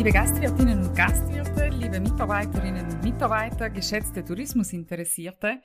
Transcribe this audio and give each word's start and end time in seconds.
Liebe 0.00 0.12
Gastwirtinnen 0.12 0.80
und 0.80 0.96
Gastwirte, 0.96 1.68
liebe 1.76 2.00
Mitarbeiterinnen 2.00 2.86
und 2.86 3.04
Mitarbeiter, 3.04 3.68
geschätzte 3.68 4.24
Tourismusinteressierte, 4.24 5.60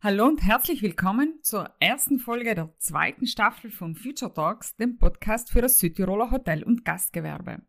hallo 0.00 0.26
und 0.26 0.46
herzlich 0.46 0.80
willkommen 0.80 1.40
zur 1.42 1.68
ersten 1.80 2.20
Folge 2.20 2.54
der 2.54 2.72
zweiten 2.78 3.26
Staffel 3.26 3.72
von 3.72 3.96
Future 3.96 4.32
Talks, 4.32 4.76
dem 4.76 4.96
Podcast 4.96 5.50
für 5.50 5.60
das 5.60 5.80
Südtiroler 5.80 6.30
Hotel- 6.30 6.62
und 6.62 6.84
Gastgewerbe. 6.84 7.62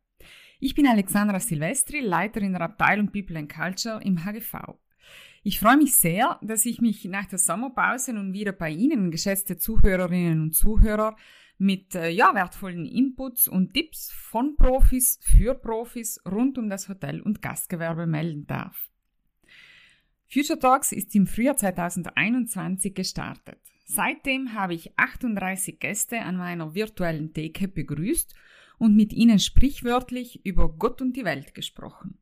Ich 0.60 0.76
bin 0.76 0.86
Alexandra 0.86 1.40
Silvestri, 1.40 2.02
Leiterin 2.02 2.52
der 2.52 2.62
Abteilung 2.62 3.12
People 3.12 3.40
and 3.40 3.52
Culture 3.52 4.00
im 4.04 4.24
HGV. 4.24 4.78
Ich 5.42 5.60
freue 5.60 5.78
mich 5.78 5.96
sehr, 5.96 6.38
dass 6.44 6.68
ich 6.68 6.82
mich 6.82 7.04
nach 7.06 7.26
der 7.26 7.40
Sommerpause 7.40 8.14
nun 8.14 8.32
wieder 8.32 8.52
bei 8.52 8.70
Ihnen, 8.70 9.10
geschätzte 9.10 9.58
Zuhörerinnen 9.58 10.40
und 10.40 10.52
Zuhörer, 10.52 11.16
mit 11.62 11.94
äh, 11.94 12.10
ja, 12.10 12.34
wertvollen 12.34 12.88
Inputs 12.88 13.48
und 13.48 13.76
Tipps 13.76 14.12
von 14.12 14.56
Profis 14.56 15.20
für 15.22 15.54
Profis 15.54 16.20
rund 16.26 16.58
um 16.58 16.72
das 16.72 16.90
Hotel- 16.90 17.22
und 17.22 17.44
Gastgewerbe 17.44 18.08
melden 18.08 18.48
darf. 18.48 18.90
Future 20.28 20.58
Talks 20.58 20.92
ist 20.92 21.14
im 21.14 21.28
Frühjahr 21.28 21.58
2021 21.58 22.96
gestartet. 22.96 23.60
Seitdem 23.86 24.56
habe 24.56 24.74
ich 24.74 24.98
38 24.98 25.80
Gäste 25.80 26.22
an 26.22 26.36
meiner 26.36 26.74
virtuellen 26.74 27.32
Theke 27.32 27.68
begrüßt 27.68 28.34
und 28.80 28.96
mit 28.96 29.14
ihnen 29.14 29.38
sprichwörtlich 29.38 30.44
über 30.44 30.68
Gott 30.68 31.00
und 31.00 31.16
die 31.16 31.26
Welt 31.26 31.54
gesprochen. 31.54 32.18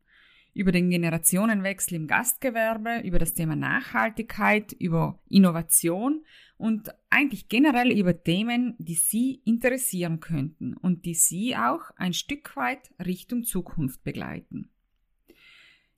Über 0.59 0.73
den 0.73 0.89
Generationenwechsel 0.89 1.95
im 1.95 2.07
Gastgewerbe, 2.07 2.99
über 3.05 3.17
das 3.17 3.33
Thema 3.33 3.55
Nachhaltigkeit, 3.55 4.73
über 4.73 5.17
Innovation 5.29 6.25
und 6.57 6.89
eigentlich 7.09 7.47
generell 7.47 7.97
über 7.97 8.25
Themen, 8.25 8.75
die 8.77 8.95
Sie 8.95 9.41
interessieren 9.45 10.19
könnten 10.19 10.73
und 10.73 11.05
die 11.05 11.13
Sie 11.13 11.55
auch 11.55 11.91
ein 11.95 12.11
Stück 12.11 12.57
weit 12.57 12.91
Richtung 12.99 13.45
Zukunft 13.45 14.03
begleiten. 14.03 14.69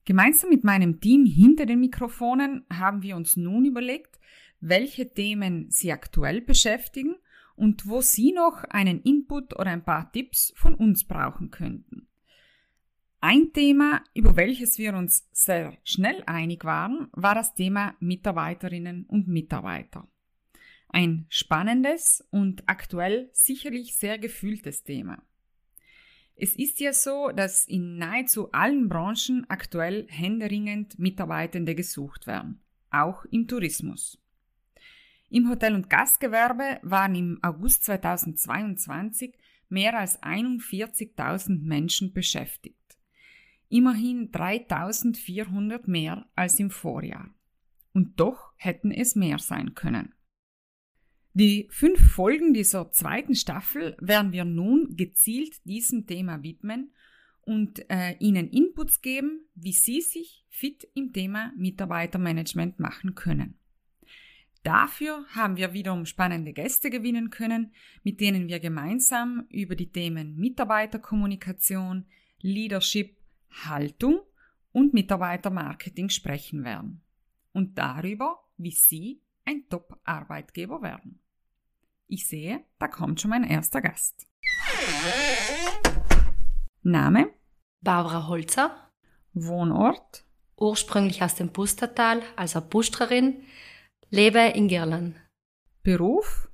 Gemeinsam 0.05 0.51
mit 0.51 0.63
meinem 0.63 1.01
Team 1.01 1.25
hinter 1.25 1.65
den 1.65 1.79
Mikrofonen 1.79 2.63
haben 2.71 3.01
wir 3.01 3.15
uns 3.15 3.37
nun 3.37 3.65
überlegt, 3.65 4.19
welche 4.59 5.11
Themen 5.11 5.71
Sie 5.71 5.91
aktuell 5.91 6.39
beschäftigen 6.39 7.15
und 7.55 7.87
wo 7.87 8.01
Sie 8.01 8.31
noch 8.31 8.63
einen 8.65 9.01
Input 9.01 9.55
oder 9.55 9.71
ein 9.71 9.83
paar 9.83 10.11
Tipps 10.11 10.53
von 10.55 10.75
uns 10.75 11.07
brauchen 11.07 11.49
könnten. 11.49 12.05
Ein 13.23 13.53
Thema, 13.53 14.03
über 14.15 14.35
welches 14.35 14.79
wir 14.79 14.95
uns 14.95 15.29
sehr 15.31 15.77
schnell 15.83 16.23
einig 16.25 16.65
waren, 16.65 17.07
war 17.11 17.35
das 17.35 17.53
Thema 17.53 17.93
Mitarbeiterinnen 17.99 19.05
und 19.05 19.27
Mitarbeiter. 19.27 20.07
Ein 20.89 21.27
spannendes 21.29 22.27
und 22.31 22.63
aktuell 22.65 23.29
sicherlich 23.31 23.95
sehr 23.95 24.17
gefühltes 24.17 24.83
Thema. 24.83 25.21
Es 26.35 26.55
ist 26.55 26.79
ja 26.79 26.93
so, 26.93 27.29
dass 27.29 27.67
in 27.67 27.99
nahezu 27.99 28.51
allen 28.53 28.89
Branchen 28.89 29.45
aktuell 29.49 30.07
händeringend 30.09 30.97
Mitarbeitende 30.97 31.75
gesucht 31.75 32.25
werden, 32.25 32.59
auch 32.89 33.23
im 33.25 33.47
Tourismus. 33.47 34.17
Im 35.29 35.47
Hotel- 35.47 35.75
und 35.75 35.91
Gastgewerbe 35.91 36.79
waren 36.81 37.13
im 37.13 37.39
August 37.43 37.83
2022 37.83 39.37
mehr 39.69 39.95
als 39.95 40.21
41.000 40.23 41.61
Menschen 41.61 42.13
beschäftigt. 42.13 42.80
Immerhin 43.71 44.31
3.400 44.31 45.89
mehr 45.89 46.25
als 46.35 46.59
im 46.59 46.69
Vorjahr. 46.69 47.33
Und 47.93 48.19
doch 48.19 48.51
hätten 48.57 48.91
es 48.91 49.15
mehr 49.15 49.39
sein 49.39 49.75
können. 49.75 50.13
Die 51.33 51.69
fünf 51.71 52.11
Folgen 52.11 52.53
dieser 52.53 52.91
zweiten 52.91 53.33
Staffel 53.33 53.95
werden 54.01 54.33
wir 54.33 54.43
nun 54.43 54.97
gezielt 54.97 55.65
diesem 55.65 56.05
Thema 56.05 56.43
widmen 56.43 56.91
und 57.43 57.89
äh, 57.89 58.17
Ihnen 58.19 58.49
Inputs 58.49 59.01
geben, 59.01 59.45
wie 59.55 59.71
Sie 59.71 60.01
sich 60.01 60.45
fit 60.49 60.85
im 60.93 61.13
Thema 61.13 61.53
Mitarbeitermanagement 61.55 62.77
machen 62.77 63.15
können. 63.15 63.57
Dafür 64.63 65.25
haben 65.29 65.55
wir 65.55 65.71
wiederum 65.71 66.05
spannende 66.05 66.51
Gäste 66.51 66.89
gewinnen 66.89 67.29
können, 67.29 67.71
mit 68.03 68.19
denen 68.19 68.49
wir 68.49 68.59
gemeinsam 68.59 69.45
über 69.49 69.75
die 69.75 69.89
Themen 69.89 70.35
Mitarbeiterkommunikation, 70.35 72.05
Leadership, 72.41 73.20
Haltung 73.51 74.21
und 74.71 74.93
Mitarbeitermarketing 74.93 76.09
sprechen 76.09 76.63
werden. 76.63 77.01
Und 77.53 77.77
darüber, 77.77 78.43
wie 78.57 78.71
Sie 78.71 79.21
ein 79.45 79.67
Top-Arbeitgeber 79.69 80.81
werden. 80.81 81.19
Ich 82.07 82.27
sehe, 82.27 82.65
da 82.79 82.87
kommt 82.87 83.21
schon 83.21 83.29
mein 83.31 83.43
erster 83.43 83.81
Gast. 83.81 84.27
Name? 86.83 87.33
Barbara 87.81 88.27
Holzer. 88.27 88.91
Wohnort? 89.33 90.25
Ursprünglich 90.57 91.23
aus 91.23 91.35
dem 91.35 91.53
Pustertal, 91.53 92.21
also 92.35 92.61
Bustrerin. 92.61 93.43
Lebe 94.09 94.39
in 94.39 94.67
Girland. 94.67 95.15
Beruf? 95.83 96.49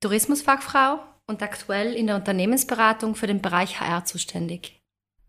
Tourismusfachfrau 0.00 1.00
und 1.26 1.42
aktuell 1.42 1.94
in 1.94 2.06
der 2.06 2.16
Unternehmensberatung 2.16 3.14
für 3.14 3.26
den 3.26 3.42
Bereich 3.42 3.80
HR 3.80 4.04
zuständig. 4.04 4.83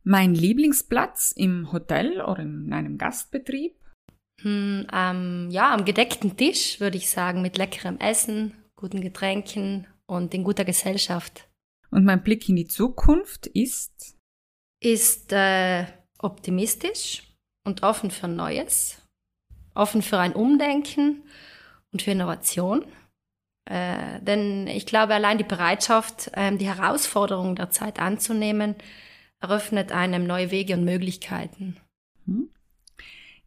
Mein 0.07 0.35
Lieblingsplatz 0.35 1.33
im 1.35 1.71
Hotel 1.71 2.21
oder 2.21 2.43
in 2.43 2.71
einem 2.71 2.99
Gastbetrieb? 2.99 3.75
Hm, 4.41 4.85
ähm, 4.93 5.47
ja, 5.49 5.73
am 5.73 5.83
gedeckten 5.83 6.37
Tisch 6.37 6.79
würde 6.79 6.97
ich 6.97 7.09
sagen, 7.09 7.41
mit 7.41 7.57
leckerem 7.57 7.97
Essen, 7.97 8.53
guten 8.75 9.01
Getränken 9.01 9.87
und 10.05 10.31
in 10.35 10.43
guter 10.43 10.63
Gesellschaft. 10.63 11.47
Und 11.89 12.05
mein 12.05 12.21
Blick 12.21 12.47
in 12.47 12.55
die 12.55 12.67
Zukunft 12.67 13.47
ist? 13.47 14.15
Ist 14.79 15.33
äh, 15.33 15.85
optimistisch 16.19 17.23
und 17.65 17.81
offen 17.81 18.11
für 18.11 18.27
Neues, 18.27 19.01
offen 19.73 20.03
für 20.03 20.19
ein 20.19 20.33
Umdenken 20.33 21.23
und 21.91 22.03
für 22.03 22.11
Innovation. 22.11 22.85
Äh, 23.67 24.21
denn 24.21 24.67
ich 24.67 24.85
glaube, 24.85 25.15
allein 25.15 25.39
die 25.39 25.43
Bereitschaft, 25.43 26.29
äh, 26.33 26.55
die 26.55 26.67
Herausforderungen 26.67 27.55
der 27.55 27.71
Zeit 27.71 27.99
anzunehmen, 27.99 28.75
eröffnet 29.49 29.91
einem 29.91 30.25
neue 30.25 30.49
Wege 30.49 30.73
und 30.73 30.85
Möglichkeiten. 30.85 31.77
Hm? 32.25 32.49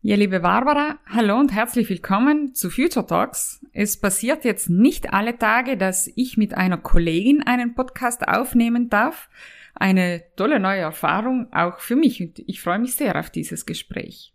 Ja, 0.00 0.14
liebe 0.14 0.38
Barbara, 0.38 1.00
hallo 1.06 1.36
und 1.40 1.52
herzlich 1.52 1.90
willkommen 1.90 2.54
zu 2.54 2.70
Future 2.70 3.04
Talks. 3.04 3.66
Es 3.72 4.00
passiert 4.00 4.44
jetzt 4.44 4.70
nicht 4.70 5.12
alle 5.12 5.38
Tage, 5.38 5.76
dass 5.76 6.08
ich 6.14 6.36
mit 6.36 6.54
einer 6.54 6.78
Kollegin 6.78 7.42
einen 7.42 7.74
Podcast 7.74 8.28
aufnehmen 8.28 8.88
darf. 8.88 9.28
Eine 9.74 10.22
tolle 10.36 10.60
neue 10.60 10.82
Erfahrung 10.82 11.52
auch 11.52 11.80
für 11.80 11.96
mich 11.96 12.22
und 12.22 12.38
ich 12.46 12.60
freue 12.60 12.78
mich 12.78 12.94
sehr 12.94 13.18
auf 13.18 13.30
dieses 13.30 13.66
Gespräch. 13.66 14.32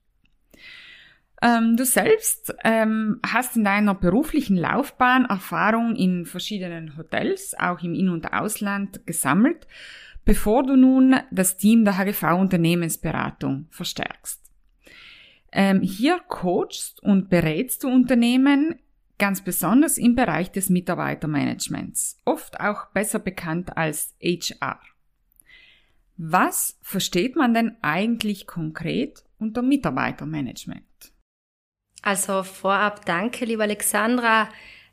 Ähm, 1.41 1.77
du 1.77 1.85
selbst 1.85 2.53
ähm, 2.65 3.21
hast 3.25 3.55
in 3.55 3.63
deiner 3.63 3.95
beruflichen 3.95 4.57
Laufbahn 4.57 5.23
Erfahrung 5.25 5.95
in 5.95 6.25
verschiedenen 6.25 6.97
Hotels, 6.97 7.55
auch 7.57 7.81
im 7.81 7.93
In- 7.93 8.09
und 8.09 8.33
Ausland 8.33 9.07
gesammelt, 9.07 9.65
bevor 10.25 10.63
du 10.63 10.75
nun 10.75 11.15
das 11.31 11.57
Team 11.57 11.83
der 11.85 11.97
HGV 11.97 12.23
Unternehmensberatung 12.39 13.67
verstärkst. 13.69 14.41
Ähm, 15.51 15.81
hier 15.81 16.19
coachst 16.27 17.01
und 17.03 17.29
berätst 17.29 17.83
du 17.83 17.87
Unternehmen 17.87 18.79
ganz 19.19 19.41
besonders 19.41 19.97
im 19.97 20.15
Bereich 20.15 20.51
des 20.51 20.69
Mitarbeitermanagements, 20.69 22.17
oft 22.25 22.59
auch 22.59 22.87
besser 22.87 23.19
bekannt 23.19 23.77
als 23.77 24.15
HR. 24.21 24.79
Was 26.17 26.79
versteht 26.81 27.35
man 27.35 27.53
denn 27.53 27.77
eigentlich 27.81 28.47
konkret 28.47 29.23
unter 29.39 29.61
Mitarbeitermanagement? 29.61 30.83
Also 32.01 32.43
vorab 32.43 33.05
danke, 33.05 33.45
liebe 33.45 33.63
Alexandra. 33.63 34.49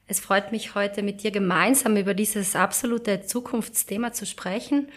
Es 0.06 0.20
freut 0.20 0.52
mich 0.52 0.74
heute 0.74 1.02
mit 1.02 1.22
dir 1.22 1.30
gemeinsam 1.30 1.96
über 1.96 2.14
dieses 2.14 2.54
absolute 2.54 3.22
Zukunftsthema 3.22 4.12
zu 4.12 4.26
sprechen 4.26 4.88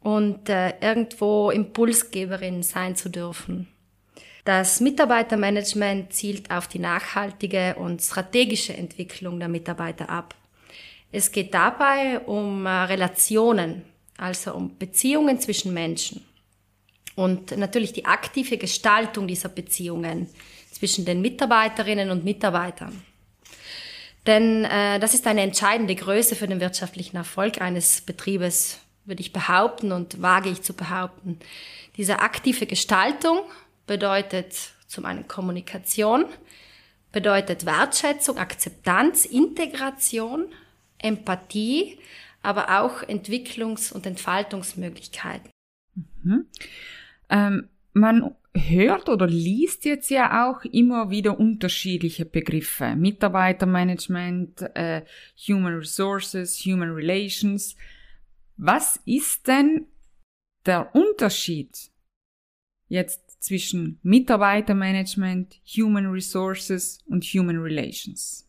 und 0.00 0.48
äh, 0.48 0.74
irgendwo 0.80 1.50
Impulsgeberin 1.50 2.62
sein 2.62 2.96
zu 2.96 3.08
dürfen. 3.08 3.68
Das 4.44 4.80
Mitarbeitermanagement 4.80 6.12
zielt 6.12 6.50
auf 6.50 6.68
die 6.68 6.78
nachhaltige 6.78 7.74
und 7.74 8.00
strategische 8.00 8.74
Entwicklung 8.74 9.38
der 9.38 9.48
Mitarbeiter 9.48 10.08
ab. 10.08 10.34
Es 11.12 11.32
geht 11.32 11.52
dabei 11.52 12.20
um 12.20 12.64
äh, 12.66 12.70
Relationen, 12.70 13.82
also 14.16 14.54
um 14.54 14.76
Beziehungen 14.78 15.40
zwischen 15.40 15.74
Menschen 15.74 16.24
und 17.18 17.56
natürlich 17.56 17.92
die 17.92 18.04
aktive 18.04 18.58
Gestaltung 18.58 19.26
dieser 19.26 19.48
Beziehungen 19.48 20.28
zwischen 20.70 21.04
den 21.04 21.20
Mitarbeiterinnen 21.20 22.10
und 22.10 22.24
Mitarbeitern. 22.24 23.02
Denn 24.26 24.64
äh, 24.64 25.00
das 25.00 25.14
ist 25.14 25.26
eine 25.26 25.42
entscheidende 25.42 25.94
Größe 25.94 26.36
für 26.36 26.46
den 26.46 26.60
wirtschaftlichen 26.60 27.16
Erfolg 27.16 27.60
eines 27.60 28.02
Betriebes, 28.02 28.78
würde 29.08 29.20
ich 29.20 29.32
behaupten 29.32 29.92
und 29.92 30.22
wage 30.22 30.50
ich 30.50 30.62
zu 30.62 30.74
behaupten. 30.74 31.38
Diese 31.96 32.20
aktive 32.20 32.66
Gestaltung 32.66 33.40
bedeutet 33.86 34.54
zum 34.86 35.04
einen 35.04 35.26
Kommunikation, 35.26 36.26
bedeutet 37.10 37.66
Wertschätzung, 37.66 38.38
Akzeptanz, 38.38 39.24
Integration, 39.24 40.46
Empathie, 40.98 41.98
aber 42.42 42.80
auch 42.80 43.02
Entwicklungs- 43.02 43.92
und 43.92 44.06
Entfaltungsmöglichkeiten. 44.06 45.50
Mhm. 46.22 46.46
Ähm, 47.30 47.68
man 47.92 48.34
hört 48.54 49.08
oder 49.08 49.26
liest 49.26 49.84
jetzt 49.84 50.10
ja 50.10 50.48
auch 50.48 50.64
immer 50.64 51.10
wieder 51.10 51.38
unterschiedliche 51.38 52.24
Begriffe. 52.24 52.94
Mitarbeitermanagement, 52.96 54.62
äh, 54.74 55.02
Human 55.48 55.74
Resources, 55.74 56.60
Human 56.64 56.90
Relations. 56.90 57.76
Was 58.60 58.98
ist 59.04 59.46
denn 59.46 59.86
der 60.66 60.92
Unterschied 60.92 61.92
jetzt 62.88 63.40
zwischen 63.40 64.00
Mitarbeitermanagement, 64.02 65.60
Human 65.76 66.06
Resources 66.06 66.98
und 67.06 67.22
Human 67.24 67.58
Relations? 67.58 68.48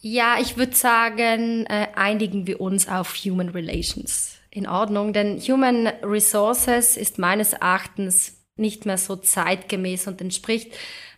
Ja, 0.00 0.38
ich 0.40 0.56
würde 0.56 0.76
sagen, 0.76 1.66
äh, 1.66 1.88
einigen 1.96 2.46
wir 2.46 2.60
uns 2.60 2.86
auf 2.86 3.16
Human 3.16 3.48
Relations. 3.48 4.38
In 4.50 4.68
Ordnung, 4.68 5.12
denn 5.12 5.40
Human 5.40 5.88
Resources 6.04 6.96
ist 6.96 7.18
meines 7.18 7.54
Erachtens 7.54 8.46
nicht 8.54 8.86
mehr 8.86 8.98
so 8.98 9.16
zeitgemäß 9.16 10.06
und 10.06 10.20
entspricht 10.20 10.72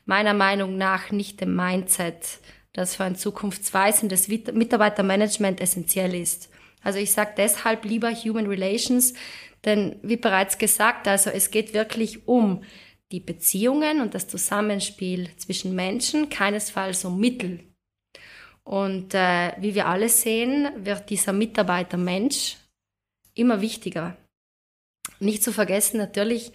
meiner 0.06 0.32
Meinung 0.32 0.78
nach 0.78 1.10
nicht 1.10 1.42
dem 1.42 1.54
Mindset, 1.54 2.38
das 2.72 2.96
für 2.96 3.04
ein 3.04 3.14
zukunftsweisendes 3.14 4.28
Mitarbeitermanagement 4.28 5.60
essentiell 5.60 6.14
ist. 6.14 6.48
Also 6.82 6.98
ich 6.98 7.12
sage 7.12 7.32
deshalb 7.36 7.84
lieber 7.84 8.12
Human 8.12 8.46
Relations, 8.46 9.14
denn 9.64 9.96
wie 10.02 10.16
bereits 10.16 10.58
gesagt, 10.58 11.08
also 11.08 11.30
es 11.30 11.50
geht 11.50 11.74
wirklich 11.74 12.26
um 12.26 12.62
die 13.10 13.20
Beziehungen 13.20 14.00
und 14.00 14.14
das 14.14 14.28
Zusammenspiel 14.28 15.30
zwischen 15.36 15.74
Menschen, 15.74 16.28
keinesfalls 16.28 17.04
um 17.04 17.18
Mittel. 17.18 17.60
Und 18.64 19.14
äh, 19.14 19.52
wie 19.58 19.74
wir 19.74 19.86
alle 19.86 20.10
sehen, 20.10 20.68
wird 20.76 21.08
dieser 21.08 21.32
Mitarbeiter 21.32 21.96
Mensch 21.96 22.56
immer 23.34 23.62
wichtiger. 23.62 24.16
Nicht 25.20 25.42
zu 25.42 25.52
vergessen 25.52 25.96
natürlich 25.96 26.52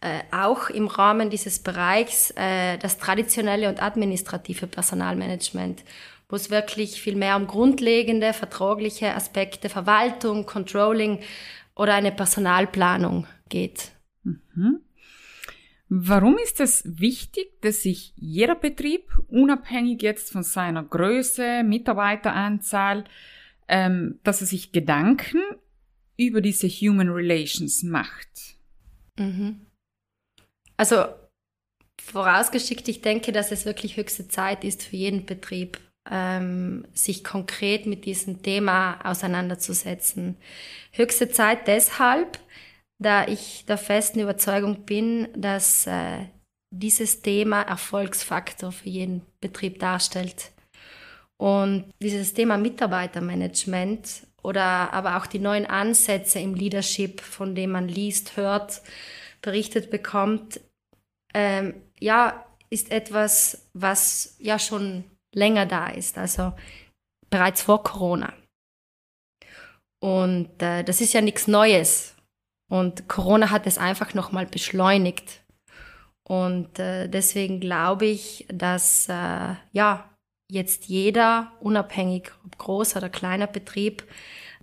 äh, 0.00 0.20
auch 0.30 0.70
im 0.70 0.86
Rahmen 0.86 1.30
dieses 1.30 1.58
Bereichs 1.58 2.30
äh, 2.36 2.78
das 2.78 2.98
traditionelle 2.98 3.68
und 3.68 3.82
administrative 3.82 4.66
Personalmanagement, 4.68 5.82
wo 6.28 6.36
es 6.36 6.50
wirklich 6.50 7.00
viel 7.00 7.16
mehr 7.16 7.36
um 7.36 7.46
grundlegende, 7.46 8.32
vertragliche 8.32 9.14
Aspekte, 9.14 9.68
Verwaltung, 9.68 10.46
Controlling 10.46 11.20
oder 11.74 11.94
eine 11.94 12.12
Personalplanung 12.12 13.26
geht. 13.48 13.92
Mhm. 14.24 14.80
Warum 15.88 16.36
ist 16.38 16.58
es 16.58 16.82
wichtig, 16.84 17.60
dass 17.60 17.82
sich 17.82 18.12
jeder 18.16 18.56
Betrieb, 18.56 19.08
unabhängig 19.28 20.02
jetzt 20.02 20.32
von 20.32 20.42
seiner 20.42 20.82
Größe, 20.82 21.62
Mitarbeiteranzahl, 21.62 23.04
ähm, 23.68 24.18
dass 24.24 24.40
er 24.40 24.48
sich 24.48 24.72
Gedanken 24.72 25.40
über 26.16 26.40
diese 26.40 26.66
Human 26.66 27.08
Relations 27.08 27.84
macht? 27.84 28.56
Mhm. 29.16 29.66
Also 30.76 31.04
vorausgeschickt, 32.00 32.88
ich 32.88 33.00
denke, 33.00 33.30
dass 33.30 33.52
es 33.52 33.64
wirklich 33.64 33.96
höchste 33.96 34.26
Zeit 34.26 34.64
ist 34.64 34.82
für 34.82 34.96
jeden 34.96 35.24
Betrieb, 35.24 35.78
ähm, 36.10 36.86
sich 36.94 37.24
konkret 37.24 37.86
mit 37.86 38.04
diesem 38.04 38.42
Thema 38.42 38.98
auseinanderzusetzen. 39.04 40.36
Höchste 40.92 41.28
Zeit 41.28 41.66
deshalb, 41.66 42.38
da 42.98 43.26
ich 43.26 43.64
der 43.66 43.78
festen 43.78 44.20
Überzeugung 44.20 44.84
bin, 44.84 45.28
dass 45.36 45.86
äh, 45.86 46.26
dieses 46.70 47.22
Thema 47.22 47.62
Erfolgsfaktor 47.62 48.72
für 48.72 48.88
jeden 48.88 49.22
Betrieb 49.40 49.78
darstellt. 49.78 50.52
Und 51.38 51.92
dieses 52.00 52.32
Thema 52.34 52.56
Mitarbeitermanagement 52.56 54.26
oder 54.42 54.92
aber 54.92 55.16
auch 55.16 55.26
die 55.26 55.38
neuen 55.38 55.66
Ansätze 55.66 56.38
im 56.38 56.54
Leadership, 56.54 57.20
von 57.20 57.54
dem 57.54 57.72
man 57.72 57.88
liest, 57.88 58.36
hört, 58.36 58.80
berichtet 59.42 59.90
bekommt, 59.90 60.60
ähm, 61.34 61.74
ja, 62.00 62.46
ist 62.70 62.90
etwas, 62.90 63.68
was 63.74 64.36
ja 64.38 64.58
schon 64.58 65.04
länger 65.34 65.66
da 65.66 65.88
ist, 65.88 66.18
also 66.18 66.52
bereits 67.30 67.62
vor 67.62 67.82
Corona. 67.82 68.32
Und 70.02 70.62
äh, 70.62 70.84
das 70.84 71.00
ist 71.00 71.12
ja 71.14 71.20
nichts 71.20 71.48
Neues. 71.48 72.16
Und 72.70 73.08
Corona 73.08 73.50
hat 73.50 73.66
es 73.66 73.78
einfach 73.78 74.14
nochmal 74.14 74.46
beschleunigt. 74.46 75.42
Und 76.28 76.78
äh, 76.78 77.08
deswegen 77.08 77.60
glaube 77.60 78.06
ich, 78.06 78.46
dass 78.48 79.08
äh, 79.08 79.54
ja 79.72 80.10
jetzt 80.50 80.86
jeder, 80.86 81.52
unabhängig 81.60 82.30
ob 82.44 82.58
großer 82.58 82.98
oder 82.98 83.08
kleiner 83.08 83.46
Betrieb, 83.46 84.04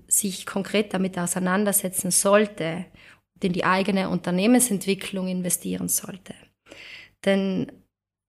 sich 0.07 0.45
konkret 0.45 0.93
damit 0.93 1.17
auseinandersetzen 1.17 2.11
sollte 2.11 2.85
und 3.35 3.43
in 3.43 3.53
die 3.53 3.65
eigene 3.65 4.09
Unternehmensentwicklung 4.09 5.27
investieren 5.27 5.87
sollte. 5.87 6.35
Denn 7.25 7.71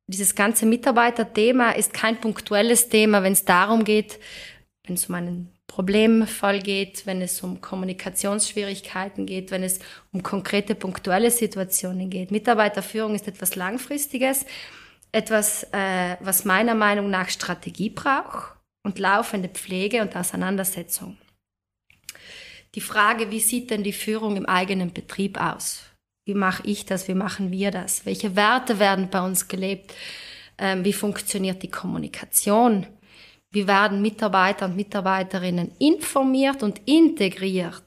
dieses 0.06 0.34
ganze 0.34 0.66
Mitarbeiterthema 0.66 1.70
ist 1.70 1.94
kein 1.94 2.20
punktuelles 2.20 2.88
Thema, 2.88 3.22
wenn 3.22 3.32
es 3.32 3.44
darum 3.44 3.84
geht, 3.84 4.18
wenn 4.86 4.94
es 4.94 5.06
um 5.06 5.14
einen 5.14 5.50
Problemfall 5.66 6.60
geht, 6.60 7.06
wenn 7.06 7.22
es 7.22 7.42
um 7.42 7.60
Kommunikationsschwierigkeiten 7.60 9.26
geht, 9.26 9.50
wenn 9.50 9.62
es 9.62 9.80
um 10.12 10.22
konkrete 10.22 10.74
punktuelle 10.74 11.30
Situationen 11.30 12.10
geht. 12.10 12.30
Mitarbeiterführung 12.30 13.14
ist 13.14 13.26
etwas 13.26 13.56
Langfristiges, 13.56 14.44
etwas, 15.10 15.64
äh, 15.72 16.16
was 16.20 16.44
meiner 16.44 16.74
Meinung 16.74 17.08
nach 17.08 17.28
Strategie 17.28 17.90
braucht 17.90 18.56
und 18.84 18.98
laufende 18.98 19.48
Pflege 19.48 20.02
und 20.02 20.14
Auseinandersetzung. 20.14 21.16
Die 22.74 22.80
Frage, 22.80 23.30
wie 23.30 23.40
sieht 23.40 23.70
denn 23.70 23.84
die 23.84 23.92
Führung 23.92 24.36
im 24.36 24.46
eigenen 24.46 24.92
Betrieb 24.92 25.40
aus? 25.40 25.82
Wie 26.24 26.34
mache 26.34 26.66
ich 26.66 26.86
das? 26.86 27.06
Wie 27.08 27.14
machen 27.14 27.50
wir 27.50 27.70
das? 27.70 28.06
Welche 28.06 28.34
Werte 28.34 28.78
werden 28.78 29.10
bei 29.10 29.24
uns 29.24 29.48
gelebt? 29.48 29.92
Ähm, 30.56 30.84
wie 30.84 30.92
funktioniert 30.92 31.62
die 31.62 31.70
Kommunikation? 31.70 32.86
Wie 33.50 33.66
werden 33.66 34.02
Mitarbeiter 34.02 34.66
und 34.66 34.76
Mitarbeiterinnen 34.76 35.72
informiert 35.78 36.62
und 36.62 36.80
integriert? 36.86 37.84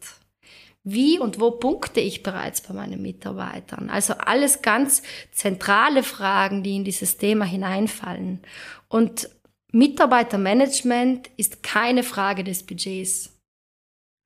Wie 0.83 1.19
und 1.19 1.41
wo 1.41 1.51
punkte 1.51 1.99
ich 1.99 2.23
bereits 2.23 2.61
bei 2.61 2.73
meinen 2.73 3.01
Mitarbeitern? 3.01 3.89
Also 3.89 4.13
alles 4.13 4.61
ganz 4.61 5.03
zentrale 5.33 6.03
Fragen, 6.03 6.63
die 6.63 6.77
in 6.77 6.85
dieses 6.85 7.17
Thema 7.17 7.43
hineinfallen. 7.43 8.39
Und 8.87 9.29
Mitarbeitermanagement 9.73 11.29
ist 11.35 11.61
keine 11.61 12.03
Frage 12.03 12.45
des 12.45 12.65
Budgets. 12.65 13.36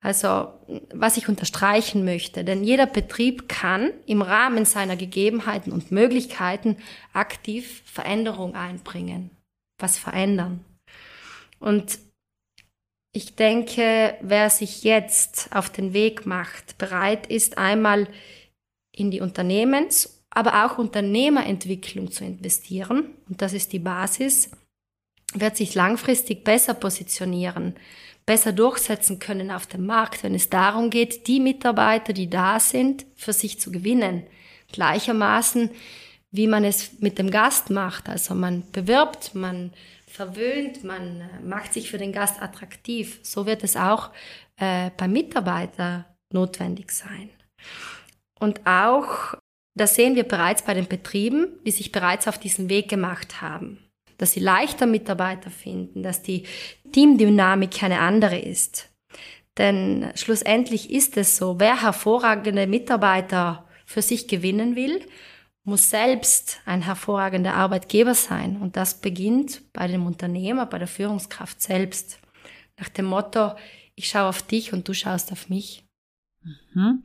Also 0.04 0.52
was 0.92 1.18
ich 1.18 1.30
unterstreichen 1.30 2.04
möchte, 2.04 2.44
denn 2.44 2.64
jeder 2.64 2.88
Betrieb 2.88 3.48
kann 3.48 3.92
im 4.08 4.24
Rahmen 4.24 4.66
seiner 4.66 4.96
Gegebenheiten 4.96 5.72
und 5.72 5.92
Möglichkeiten 5.92 6.78
aktiv 7.14 7.84
Veränderung 7.86 8.56
einbringen, 8.56 9.30
was 9.78 10.00
verändern. 10.00 10.66
Und 11.60 12.00
ich 13.14 13.36
denke, 13.36 14.16
wer 14.22 14.50
sich 14.50 14.84
jetzt 14.84 15.56
auf 15.56 15.70
den 15.70 15.94
Weg 15.94 16.26
macht, 16.26 16.78
bereit 16.80 17.28
ist, 17.28 17.60
einmal 17.60 18.08
in 18.92 19.12
die 19.12 19.22
Unternehmens-, 19.22 20.24
aber 20.32 20.66
auch 20.66 20.78
Unternehmerentwicklung 20.80 22.12
zu 22.12 22.24
investieren, 22.24 23.10
und 23.30 23.42
das 23.42 23.54
ist 23.54 23.74
die 23.74 23.80
Basis, 23.80 24.50
wird 25.34 25.58
sich 25.58 25.76
langfristig 25.76 26.44
besser 26.44 26.74
positionieren, 26.74 27.76
besser 28.26 28.52
durchsetzen 28.52 29.20
können 29.20 29.52
auf 29.52 29.66
dem 29.66 29.86
Markt, 29.86 30.24
wenn 30.24 30.36
es 30.36 30.50
darum 30.50 30.90
geht, 30.90 31.28
die 31.28 31.40
Mitarbeiter, 31.40 32.14
die 32.14 32.30
da 32.30 32.60
sind, 32.60 33.06
für 33.16 33.34
sich 33.34 33.60
zu 33.60 33.72
gewinnen. 33.72 34.24
Gleichermaßen, 34.72 35.70
wie 36.32 36.48
man 36.48 36.64
es 36.64 37.00
mit 37.00 37.18
dem 37.18 37.30
Gast 37.30 37.70
macht. 37.70 38.08
Also 38.08 38.36
man 38.36 38.64
bewirbt, 38.72 39.36
man 39.36 39.74
verwöhnt, 40.08 40.84
man 40.84 41.22
äh, 41.22 41.40
macht 41.44 41.74
sich 41.74 41.90
für 41.90 41.98
den 41.98 42.14
Gast 42.14 42.42
attraktiv. 42.42 43.20
So 43.24 43.46
wird 43.46 43.64
es 43.64 43.76
auch 43.76 44.12
äh, 44.58 44.92
beim 44.96 45.12
Mitarbeiter 45.12 46.06
notwendig 46.32 46.92
sein. 46.92 47.30
Und 48.40 48.66
auch, 48.66 49.36
das 49.76 49.96
sehen 49.96 50.16
wir 50.16 50.24
bereits 50.24 50.64
bei 50.64 50.74
den 50.74 50.88
Betrieben, 50.88 51.60
die 51.66 51.72
sich 51.72 51.92
bereits 51.92 52.28
auf 52.28 52.38
diesen 52.38 52.70
Weg 52.70 52.90
gemacht 52.90 53.42
haben 53.42 53.91
dass 54.22 54.34
sie 54.34 54.40
leichter 54.40 54.86
Mitarbeiter 54.86 55.50
finden, 55.50 56.04
dass 56.04 56.22
die 56.22 56.46
Teamdynamik 56.92 57.82
eine 57.82 58.00
andere 58.00 58.38
ist. 58.38 58.90
Denn 59.58 60.12
schlussendlich 60.16 60.92
ist 60.92 61.18
es 61.18 61.38
so, 61.38 61.60
wer 61.60 61.82
hervorragende 61.82 62.68
Mitarbeiter 62.68 63.68
für 63.86 64.02
sich 64.02 64.28
gewinnen 64.28 64.76
will, 64.76 65.06
muss 65.64 65.90
selbst 65.90 66.62
ein 66.66 66.84
hervorragender 66.84 67.56
Arbeitgeber 67.56 68.14
sein. 68.14 68.58
Und 68.58 68.78
das 68.78 69.02
beginnt 69.02 69.62
bei 69.74 69.88
dem 69.88 70.06
Unternehmer, 70.06 70.66
bei 70.68 70.78
der 70.78 70.88
Führungskraft 70.88 71.62
selbst. 71.62 72.20
Nach 72.80 72.90
dem 72.90 73.06
Motto, 73.06 73.54
ich 73.96 74.08
schaue 74.08 74.30
auf 74.30 74.42
dich 74.44 74.72
und 74.72 74.88
du 74.88 74.94
schaust 74.94 75.32
auf 75.32 75.50
mich. 75.50 75.84
Mhm. 76.74 77.04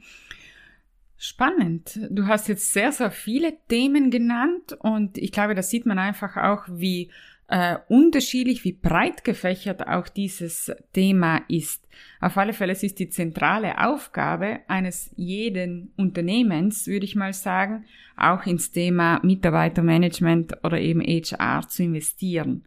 Spannend. 1.18 1.98
Du 2.10 2.26
hast 2.26 2.48
jetzt 2.48 2.72
sehr, 2.72 2.92
sehr 2.92 3.10
viele 3.10 3.54
Themen 3.68 4.10
genannt 4.10 4.76
und 4.80 5.16
ich 5.16 5.32
glaube, 5.32 5.54
da 5.54 5.62
sieht 5.62 5.86
man 5.86 5.98
einfach 5.98 6.36
auch, 6.36 6.64
wie 6.68 7.10
äh, 7.48 7.78
unterschiedlich, 7.88 8.64
wie 8.64 8.72
breit 8.72 9.24
gefächert 9.24 9.86
auch 9.86 10.08
dieses 10.08 10.72
Thema 10.92 11.42
ist. 11.48 11.86
Auf 12.20 12.36
alle 12.36 12.52
Fälle 12.52 12.72
es 12.72 12.82
ist 12.82 12.98
die 12.98 13.08
zentrale 13.08 13.86
Aufgabe 13.86 14.60
eines 14.68 15.10
jeden 15.16 15.92
Unternehmens, 15.96 16.86
würde 16.86 17.04
ich 17.04 17.14
mal 17.14 17.32
sagen, 17.32 17.84
auch 18.16 18.44
ins 18.46 18.72
Thema 18.72 19.20
Mitarbeitermanagement 19.22 20.64
oder 20.64 20.78
eben 20.80 21.00
HR 21.00 21.68
zu 21.68 21.84
investieren. 21.84 22.64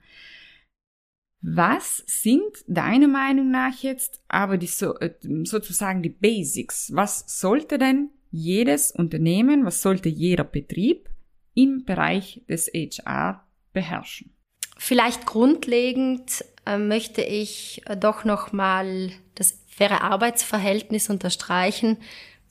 Was 1.42 2.04
sind 2.06 2.64
deiner 2.68 3.08
Meinung 3.08 3.52
nach 3.52 3.76
jetzt 3.82 4.22
aber 4.28 4.58
die 4.58 4.68
so, 4.68 4.98
äh, 5.00 5.14
sozusagen 5.44 6.02
die 6.02 6.10
Basics? 6.10 6.92
Was 6.94 7.40
sollte 7.40 7.78
denn 7.78 8.10
jedes 8.32 8.92
Unternehmen, 8.92 9.66
was 9.66 9.82
sollte 9.82 10.10
jeder 10.10 10.44
Betrieb 10.44 11.10
im 11.54 11.86
Bereich 11.86 12.42
des 12.48 12.68
HR 12.68 13.46
beherrschen? 13.74 14.32
Vielleicht 14.78 15.26
grundlegend 15.26 16.46
äh, 16.66 16.78
möchte 16.78 17.22
ich 17.22 17.82
äh, 17.86 17.98
doch 17.98 18.24
nochmal 18.24 19.12
das 19.36 19.60
faire 19.68 20.02
Arbeitsverhältnis 20.02 21.10
unterstreichen, 21.10 21.98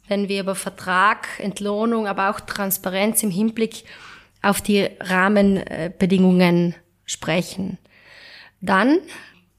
wenn 0.09 0.29
wir 0.29 0.41
über 0.41 0.55
Vertrag, 0.55 1.29
Entlohnung, 1.39 2.07
aber 2.07 2.31
auch 2.31 2.41
Transparenz 2.41 3.23
im 3.23 3.31
Hinblick 3.31 3.85
auf 4.43 4.61
die 4.61 4.89
Rahmenbedingungen 5.01 6.75
sprechen. 7.05 7.79
Dann, 8.61 8.99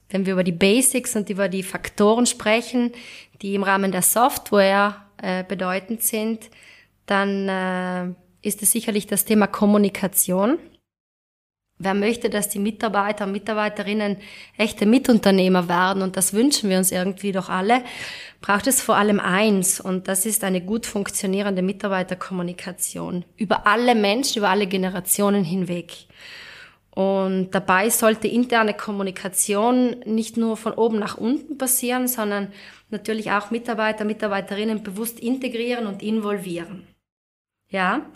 wenn 0.08 0.26
wir 0.26 0.32
über 0.32 0.44
die 0.44 0.52
Basics 0.52 1.14
und 1.16 1.30
über 1.30 1.48
die 1.48 1.62
Faktoren 1.62 2.26
sprechen, 2.26 2.92
die 3.42 3.54
im 3.54 3.62
Rahmen 3.62 3.92
der 3.92 4.02
Software 4.02 5.06
äh, 5.22 5.44
bedeutend 5.44 6.02
sind, 6.02 6.50
dann 7.06 7.48
äh, 7.48 8.14
ist 8.42 8.62
es 8.62 8.72
sicherlich 8.72 9.06
das 9.06 9.24
Thema 9.24 9.46
Kommunikation. 9.46 10.58
Wer 11.82 11.94
möchte, 11.94 12.28
dass 12.28 12.50
die 12.50 12.58
Mitarbeiter 12.58 13.24
und 13.24 13.32
Mitarbeiterinnen 13.32 14.18
echte 14.58 14.84
Mitunternehmer 14.84 15.66
werden, 15.66 16.02
und 16.02 16.16
das 16.16 16.34
wünschen 16.34 16.68
wir 16.68 16.76
uns 16.76 16.92
irgendwie 16.92 17.32
doch 17.32 17.48
alle, 17.48 17.82
braucht 18.42 18.66
es 18.66 18.82
vor 18.82 18.96
allem 18.96 19.18
eins, 19.18 19.80
und 19.80 20.06
das 20.06 20.26
ist 20.26 20.44
eine 20.44 20.60
gut 20.60 20.84
funktionierende 20.84 21.62
Mitarbeiterkommunikation 21.62 23.24
über 23.36 23.66
alle 23.66 23.94
Menschen, 23.94 24.38
über 24.38 24.50
alle 24.50 24.66
Generationen 24.66 25.42
hinweg. 25.42 26.06
Und 26.92 27.50
dabei 27.52 27.88
sollte 27.88 28.26
interne 28.26 28.74
Kommunikation 28.74 30.00
nicht 30.04 30.36
nur 30.36 30.56
von 30.56 30.72
oben 30.72 30.98
nach 30.98 31.16
unten 31.16 31.56
passieren, 31.56 32.08
sondern 32.08 32.52
natürlich 32.90 33.30
auch 33.30 33.50
Mitarbeiter, 33.50 34.04
Mitarbeiterinnen 34.04 34.82
bewusst 34.82 35.20
integrieren 35.20 35.86
und 35.86 36.02
involvieren. 36.02 36.86
Ja, 37.68 38.06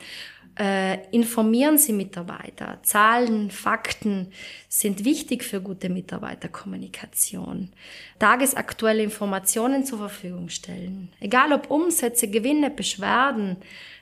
äh, 0.59 1.09
informieren 1.11 1.78
Sie 1.78 1.93
Mitarbeiter. 1.93 2.78
Zahlen, 2.83 3.50
Fakten 3.50 4.33
sind 4.69 5.04
wichtig 5.04 5.43
für 5.43 5.61
gute 5.61 5.88
Mitarbeiterkommunikation. 5.88 7.71
Tagesaktuelle 8.19 9.02
Informationen 9.02 9.85
zur 9.85 9.99
Verfügung 9.99 10.49
stellen. 10.49 11.12
Egal 11.21 11.52
ob 11.52 11.71
Umsätze, 11.71 12.28
Gewinne, 12.28 12.71
Beschwerden, 12.71 13.57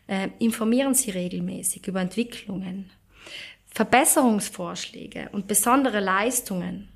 äh, 0.07 0.29
informieren 0.41 0.95
Sie 0.95 1.11
regelmäßig 1.11 1.87
über 1.87 2.01
Entwicklungen. 2.01 2.91
Verbesserungsvorschläge 3.75 5.29
und 5.33 5.47
besondere 5.47 6.01
Leistungen. 6.01 6.89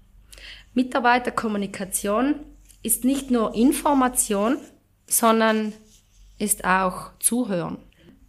Mitarbeiterkommunikation 0.75 2.37
ist 2.83 3.05
nicht 3.05 3.31
nur 3.31 3.55
Information, 3.55 4.59
sondern 5.07 5.73
ist 6.39 6.65
auch 6.65 7.13
Zuhören. 7.19 7.79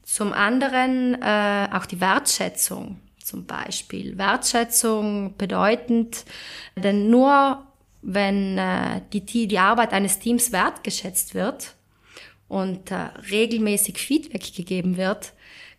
Zum 0.04 0.32
anderen 0.32 1.22
äh, 1.22 1.68
auch 1.74 1.86
die 1.86 2.00
Wertschätzung 2.00 3.02
zum 3.22 3.46
Beispiel. 3.46 4.18
Wertschätzung 4.18 5.36
bedeutend, 5.38 6.24
denn 6.78 7.10
nur 7.10 7.68
wenn 8.02 8.58
äh, 8.58 9.02
die, 9.12 9.48
die 9.48 9.60
Arbeit 9.60 9.92
eines 9.92 10.20
Teams 10.20 10.54
wertgeschätzt 10.54 11.36
wird 11.36 11.74
und 12.48 12.90
äh, 12.92 13.10
regelmäßig 13.30 13.98
Feedback 13.98 14.56
gegeben 14.56 14.96
wird, 14.96 15.34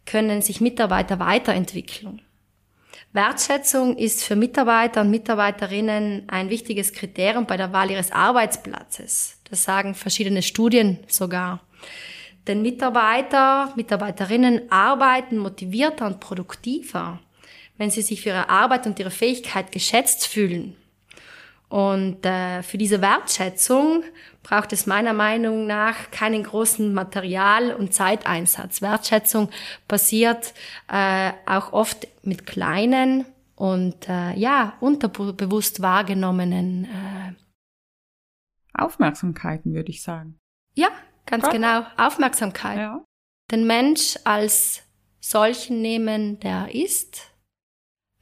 können 0.04 0.42
sich 0.42 0.60
Mitarbeiter 0.60 1.18
weiterentwickeln. 1.18 2.20
Wertschätzung 3.12 3.96
ist 3.96 4.24
für 4.24 4.36
Mitarbeiter 4.36 5.00
und 5.00 5.10
Mitarbeiterinnen 5.10 6.24
ein 6.28 6.50
wichtiges 6.50 6.92
Kriterium 6.92 7.46
bei 7.46 7.56
der 7.56 7.72
Wahl 7.72 7.90
ihres 7.90 8.12
Arbeitsplatzes. 8.12 9.40
Das 9.50 9.64
sagen 9.64 9.94
verschiedene 9.94 10.42
Studien 10.42 10.98
sogar. 11.08 11.60
Denn 12.46 12.62
Mitarbeiter, 12.62 13.72
Mitarbeiterinnen 13.76 14.70
arbeiten 14.70 15.38
motivierter 15.38 16.06
und 16.06 16.20
produktiver, 16.20 17.20
wenn 17.76 17.90
sie 17.90 18.02
sich 18.02 18.22
für 18.22 18.30
ihre 18.30 18.48
Arbeit 18.48 18.86
und 18.86 18.98
ihre 18.98 19.10
Fähigkeit 19.10 19.72
geschätzt 19.72 20.26
fühlen. 20.26 20.76
Und 21.68 22.24
äh, 22.24 22.62
für 22.62 22.78
diese 22.78 23.02
Wertschätzung 23.02 24.02
braucht 24.42 24.72
es 24.72 24.86
meiner 24.86 25.12
Meinung 25.12 25.66
nach 25.66 26.10
keinen 26.10 26.42
großen 26.42 26.94
Material- 26.94 27.74
und 27.74 27.92
Zeiteinsatz. 27.92 28.80
Wertschätzung 28.80 29.50
passiert 29.86 30.54
äh, 30.90 31.32
auch 31.44 31.72
oft 31.72 32.08
mit 32.22 32.46
kleinen 32.46 33.26
und 33.54 34.08
äh, 34.08 34.34
ja 34.34 34.74
unterbewusst 34.80 35.82
wahrgenommenen 35.82 36.84
äh, 36.84 37.34
Aufmerksamkeiten, 38.72 39.74
würde 39.74 39.90
ich 39.90 40.02
sagen. 40.02 40.38
Ja, 40.74 40.88
Ganz 41.28 41.44
Gott. 41.44 41.52
genau. 41.52 41.84
Aufmerksamkeit. 41.96 42.78
Ja. 42.78 43.04
Den 43.50 43.66
Mensch 43.66 44.18
als 44.24 44.82
solchen 45.20 45.82
nehmen, 45.82 46.40
der 46.40 46.74
ist. 46.74 47.32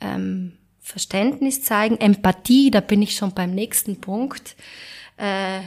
Ähm, 0.00 0.58
Verständnis 0.86 1.62
zeigen, 1.62 2.00
Empathie, 2.00 2.70
da 2.70 2.78
bin 2.78 3.02
ich 3.02 3.16
schon 3.16 3.34
beim 3.34 3.52
nächsten 3.52 4.00
Punkt. 4.00 4.54
Äh, 5.16 5.62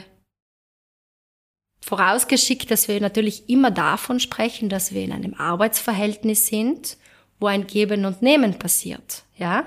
vorausgeschickt, 1.82 2.70
dass 2.70 2.88
wir 2.88 2.98
natürlich 3.02 3.50
immer 3.50 3.70
davon 3.70 4.18
sprechen, 4.18 4.70
dass 4.70 4.94
wir 4.94 5.02
in 5.02 5.12
einem 5.12 5.34
Arbeitsverhältnis 5.34 6.46
sind, 6.46 6.96
wo 7.38 7.48
ein 7.48 7.66
Geben 7.66 8.06
und 8.06 8.22
Nehmen 8.22 8.58
passiert. 8.58 9.24
Ja, 9.36 9.66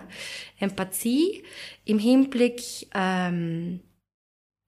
Empathie 0.58 1.44
im 1.86 2.00
Hinblick 2.00 2.88
ähm, 2.96 3.80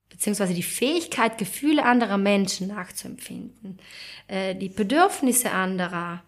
beziehungsweise 0.09 0.53
die 0.53 0.61
Fähigkeit, 0.61 1.39
Gefühle 1.39 1.83
anderer 1.83 2.19
Menschen 2.19 2.67
nachzuempfinden, 2.67 3.79
äh, 4.27 4.53
die 4.53 4.69
Bedürfnisse 4.69 5.49
anderer 5.49 6.23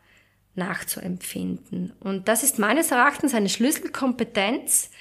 nachzuempfinden. 0.58 1.94
Und 2.00 2.28
das 2.28 2.44
ist 2.44 2.60
meines 2.60 2.92
Erachtens 2.92 3.34
eine 3.34 3.50
Schlüsselkompetenz, 3.50 4.92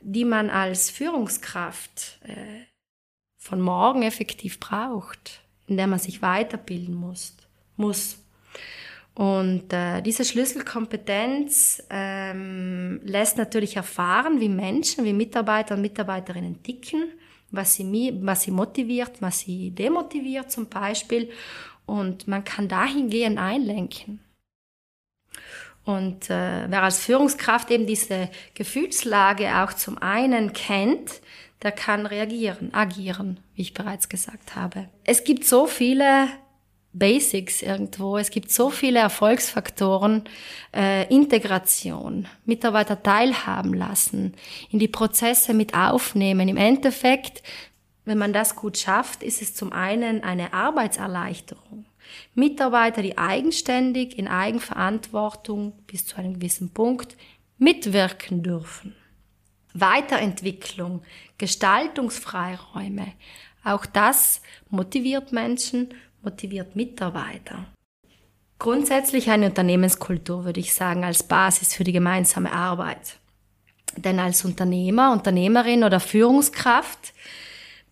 die 0.00 0.24
man 0.24 0.50
als 0.50 0.90
Führungskraft 0.90 2.18
äh, 2.24 2.64
von 3.38 3.60
morgen 3.60 4.02
effektiv 4.02 4.58
braucht, 4.58 5.40
in 5.66 5.76
der 5.76 5.86
man 5.86 5.98
sich 5.98 6.22
weiterbilden 6.22 6.94
muss. 6.94 7.36
muss. 7.76 8.18
Und 9.14 9.72
äh, 9.72 10.00
diese 10.00 10.24
Schlüsselkompetenz 10.24 11.82
ähm, 11.90 13.00
lässt 13.04 13.36
natürlich 13.36 13.76
erfahren, 13.76 14.40
wie 14.40 14.48
Menschen, 14.48 15.04
wie 15.04 15.12
Mitarbeiter 15.12 15.74
und 15.74 15.82
Mitarbeiterinnen 15.82 16.62
ticken 16.62 17.04
was 17.52 17.74
sie, 17.74 18.18
was 18.22 18.42
sie 18.42 18.50
motiviert, 18.50 19.20
was 19.20 19.40
sie 19.40 19.70
demotiviert 19.70 20.50
zum 20.50 20.66
Beispiel. 20.66 21.30
Und 21.86 22.26
man 22.26 22.42
kann 22.42 22.66
dahingehend 22.66 23.38
einlenken. 23.38 24.20
Und 25.84 26.30
äh, 26.30 26.70
wer 26.70 26.82
als 26.82 27.00
Führungskraft 27.00 27.70
eben 27.70 27.86
diese 27.86 28.30
Gefühlslage 28.54 29.62
auch 29.62 29.72
zum 29.72 29.98
einen 29.98 30.52
kennt, 30.52 31.20
der 31.62 31.72
kann 31.72 32.06
reagieren, 32.06 32.72
agieren, 32.72 33.40
wie 33.54 33.62
ich 33.62 33.74
bereits 33.74 34.08
gesagt 34.08 34.56
habe. 34.56 34.88
Es 35.04 35.24
gibt 35.24 35.44
so 35.44 35.66
viele 35.66 36.28
Basics 36.92 37.62
irgendwo. 37.62 38.18
Es 38.18 38.30
gibt 38.30 38.50
so 38.50 38.70
viele 38.70 38.98
Erfolgsfaktoren, 38.98 40.24
äh, 40.74 41.08
Integration, 41.12 42.28
Mitarbeiter 42.44 43.02
teilhaben 43.02 43.72
lassen, 43.72 44.34
in 44.70 44.78
die 44.78 44.88
Prozesse 44.88 45.54
mit 45.54 45.74
aufnehmen. 45.74 46.48
Im 46.48 46.56
Endeffekt, 46.56 47.42
wenn 48.04 48.18
man 48.18 48.32
das 48.32 48.56
gut 48.56 48.76
schafft, 48.76 49.22
ist 49.22 49.40
es 49.40 49.54
zum 49.54 49.72
einen 49.72 50.22
eine 50.22 50.52
Arbeitserleichterung. 50.52 51.86
Mitarbeiter, 52.34 53.02
die 53.02 53.18
eigenständig 53.18 54.18
in 54.18 54.28
Eigenverantwortung 54.28 55.72
bis 55.86 56.06
zu 56.06 56.16
einem 56.16 56.34
gewissen 56.34 56.70
Punkt 56.70 57.16
mitwirken 57.58 58.42
dürfen. 58.42 58.94
Weiterentwicklung, 59.74 61.02
Gestaltungsfreiräume, 61.38 63.12
auch 63.64 63.86
das 63.86 64.42
motiviert 64.68 65.32
Menschen 65.32 65.94
motiviert 66.22 66.76
Mitarbeiter. 66.76 67.66
Grundsätzlich 68.58 69.28
eine 69.30 69.46
Unternehmenskultur, 69.46 70.44
würde 70.44 70.60
ich 70.60 70.72
sagen, 70.72 71.04
als 71.04 71.22
Basis 71.24 71.74
für 71.74 71.84
die 71.84 71.92
gemeinsame 71.92 72.52
Arbeit. 72.52 73.18
Denn 73.96 74.20
als 74.20 74.44
Unternehmer, 74.44 75.12
Unternehmerin 75.12 75.84
oder 75.84 76.00
Führungskraft 76.00 77.12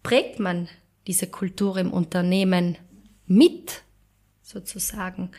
prägt 0.02 0.38
man 0.38 0.69
diese 1.07 1.26
Kultur 1.26 1.76
im 1.76 1.93
Unternehmen 1.93 2.79
mit, 3.26 3.83
sozusagen. 4.50 5.30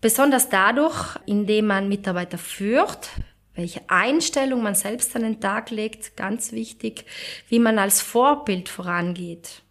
Besonders 0.00 0.48
dadurch, 0.48 1.16
indem 1.26 1.66
man 1.66 1.88
Mitarbeiter 1.88 2.38
führt, 2.38 3.10
welche 3.54 3.80
Einstellung 3.88 4.62
man 4.62 4.74
selbst 4.74 5.16
an 5.16 5.22
den 5.22 5.40
Tag 5.40 5.70
legt, 5.70 6.16
ganz 6.16 6.52
wichtig, 6.52 7.06
wie 7.48 7.58
man 7.58 7.78
als 7.78 8.02
Vorbild 8.02 8.68
vorangeht. 8.68 9.62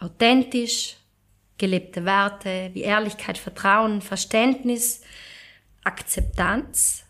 Authentisch, 0.00 0.96
gelebte 1.58 2.04
Werte 2.04 2.70
wie 2.72 2.82
Ehrlichkeit, 2.82 3.38
Vertrauen, 3.38 4.00
Verständnis, 4.00 5.02
Akzeptanz, 5.84 7.04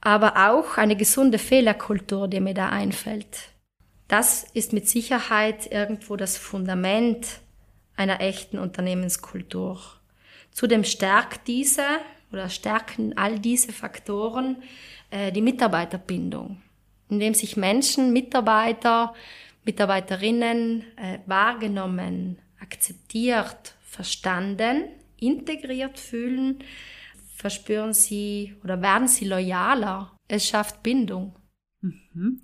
aber 0.00 0.50
auch 0.50 0.76
eine 0.76 0.96
gesunde 0.96 1.38
Fehlerkultur, 1.38 2.28
die 2.28 2.40
mir 2.40 2.54
da 2.54 2.68
einfällt. 2.68 3.50
Das 4.08 4.44
ist 4.54 4.72
mit 4.72 4.88
Sicherheit 4.88 5.70
irgendwo 5.70 6.16
das 6.16 6.36
Fundament 6.36 7.26
einer 7.98 8.20
echten 8.20 8.58
Unternehmenskultur. 8.58 9.80
Zudem 10.52 10.84
stärkt 10.84 11.46
diese 11.48 11.84
oder 12.32 12.48
stärken 12.48 13.16
all 13.16 13.38
diese 13.38 13.72
Faktoren 13.72 14.62
äh, 15.10 15.32
die 15.32 15.42
Mitarbeiterbindung, 15.42 16.62
indem 17.08 17.34
sich 17.34 17.56
Menschen, 17.56 18.12
Mitarbeiter, 18.12 19.14
Mitarbeiterinnen 19.64 20.84
äh, 20.96 21.18
wahrgenommen, 21.26 22.38
akzeptiert, 22.60 23.74
verstanden, 23.82 24.84
integriert 25.18 25.98
fühlen, 25.98 26.62
verspüren 27.34 27.92
sie 27.92 28.54
oder 28.62 28.80
werden 28.80 29.08
sie 29.08 29.26
loyaler. 29.26 30.16
Es 30.28 30.46
schafft 30.46 30.82
Bindung. 30.82 31.34
Mhm. 31.80 32.42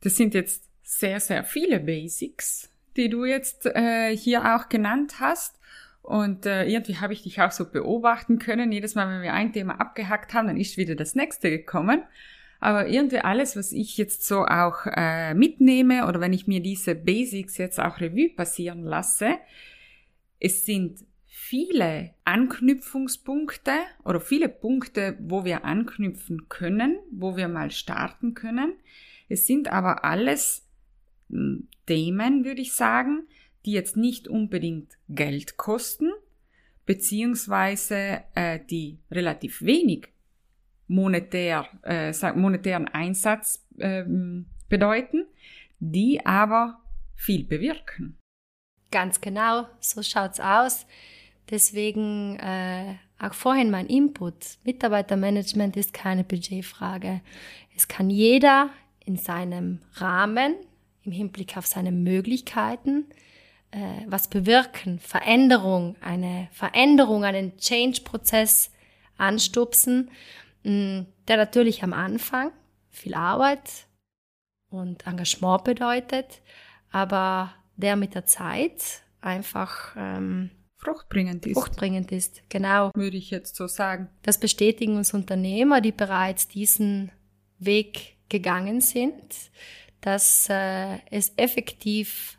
Das 0.00 0.16
sind 0.16 0.34
jetzt 0.34 0.68
sehr, 0.82 1.20
sehr 1.20 1.44
viele 1.44 1.80
Basics, 1.80 2.70
die 2.98 3.08
du 3.08 3.24
jetzt 3.24 3.64
äh, 3.66 4.14
hier 4.14 4.54
auch 4.54 4.68
genannt 4.68 5.14
hast. 5.20 5.58
Und 6.02 6.46
äh, 6.46 6.66
irgendwie 6.66 6.96
habe 6.96 7.12
ich 7.12 7.22
dich 7.22 7.40
auch 7.40 7.52
so 7.52 7.70
beobachten 7.70 8.38
können. 8.38 8.72
Jedes 8.72 8.94
Mal, 8.94 9.08
wenn 9.08 9.22
wir 9.22 9.34
ein 9.34 9.52
Thema 9.52 9.80
abgehackt 9.80 10.34
haben, 10.34 10.46
dann 10.48 10.56
ist 10.56 10.76
wieder 10.76 10.94
das 10.94 11.14
nächste 11.14 11.50
gekommen. 11.50 12.02
Aber 12.60 12.88
irgendwie 12.88 13.20
alles, 13.20 13.56
was 13.56 13.72
ich 13.72 13.96
jetzt 13.96 14.26
so 14.26 14.44
auch 14.44 14.86
äh, 14.86 15.34
mitnehme 15.34 16.06
oder 16.06 16.20
wenn 16.20 16.32
ich 16.32 16.46
mir 16.46 16.60
diese 16.60 16.94
Basics 16.94 17.56
jetzt 17.56 17.78
auch 17.78 18.00
Revue 18.00 18.30
passieren 18.30 18.82
lasse, 18.82 19.38
es 20.40 20.66
sind 20.66 21.04
viele 21.26 22.14
Anknüpfungspunkte 22.24 23.72
oder 24.04 24.20
viele 24.20 24.48
Punkte, 24.48 25.16
wo 25.20 25.44
wir 25.44 25.64
anknüpfen 25.64 26.48
können, 26.48 26.98
wo 27.10 27.36
wir 27.36 27.48
mal 27.48 27.70
starten 27.70 28.34
können. 28.34 28.74
Es 29.28 29.46
sind 29.46 29.70
aber 29.70 30.04
alles 30.04 30.67
Themen, 31.86 32.44
würde 32.44 32.62
ich 32.62 32.72
sagen, 32.72 33.26
die 33.64 33.72
jetzt 33.72 33.96
nicht 33.96 34.28
unbedingt 34.28 34.98
Geld 35.08 35.56
kosten, 35.56 36.10
beziehungsweise 36.86 38.22
äh, 38.34 38.60
die 38.70 38.98
relativ 39.10 39.62
wenig 39.62 40.08
monetär, 40.86 41.68
äh, 41.82 42.12
monetären 42.32 42.88
Einsatz 42.88 43.66
äh, 43.78 44.04
bedeuten, 44.68 45.26
die 45.80 46.24
aber 46.24 46.80
viel 47.14 47.44
bewirken. 47.44 48.18
Ganz 48.90 49.20
genau, 49.20 49.66
so 49.80 50.02
schaut's 50.02 50.40
aus. 50.40 50.86
Deswegen 51.50 52.38
äh, 52.38 52.94
auch 53.18 53.34
vorhin 53.34 53.70
mein 53.70 53.86
Input. 53.86 54.58
Mitarbeitermanagement 54.64 55.76
ist 55.76 55.92
keine 55.92 56.24
Budgetfrage. 56.24 57.20
Es 57.76 57.88
kann 57.88 58.10
jeder 58.10 58.70
in 59.04 59.16
seinem 59.16 59.80
Rahmen, 59.94 60.54
im 61.08 61.12
Hinblick 61.12 61.56
auf 61.56 61.66
seine 61.66 61.90
Möglichkeiten, 61.90 63.06
äh, 63.70 64.02
was 64.06 64.28
bewirken, 64.28 64.98
Veränderung, 64.98 65.96
eine 66.00 66.48
Veränderung, 66.52 67.24
einen 67.24 67.56
Change-Prozess 67.56 68.70
anstupsen, 69.16 70.10
mh, 70.64 70.72
mm, 70.72 71.06
der 71.28 71.36
natürlich 71.38 71.82
am 71.82 71.92
Anfang 71.92 72.52
viel 72.90 73.14
Arbeit 73.14 73.86
und 74.70 75.06
Engagement 75.06 75.64
bedeutet, 75.64 76.42
aber 76.90 77.54
der 77.76 77.96
mit 77.96 78.14
der 78.14 78.26
Zeit 78.26 79.02
einfach 79.20 79.94
ähm, 79.96 80.50
fruchtbringend 80.76 81.46
ist. 81.46 81.54
Fruchtbringend 81.54 82.12
ist, 82.12 82.42
genau. 82.50 82.90
Würde 82.94 83.16
ich 83.16 83.30
jetzt 83.30 83.56
so 83.56 83.66
sagen. 83.66 84.08
Das 84.22 84.38
bestätigen 84.38 84.96
uns 84.96 85.14
Unternehmer, 85.14 85.80
die 85.80 85.92
bereits 85.92 86.48
diesen 86.48 87.12
Weg 87.58 88.18
gegangen 88.28 88.80
sind, 88.80 89.22
dass 90.00 90.48
äh, 90.48 90.98
es 91.10 91.32
effektiv 91.36 92.38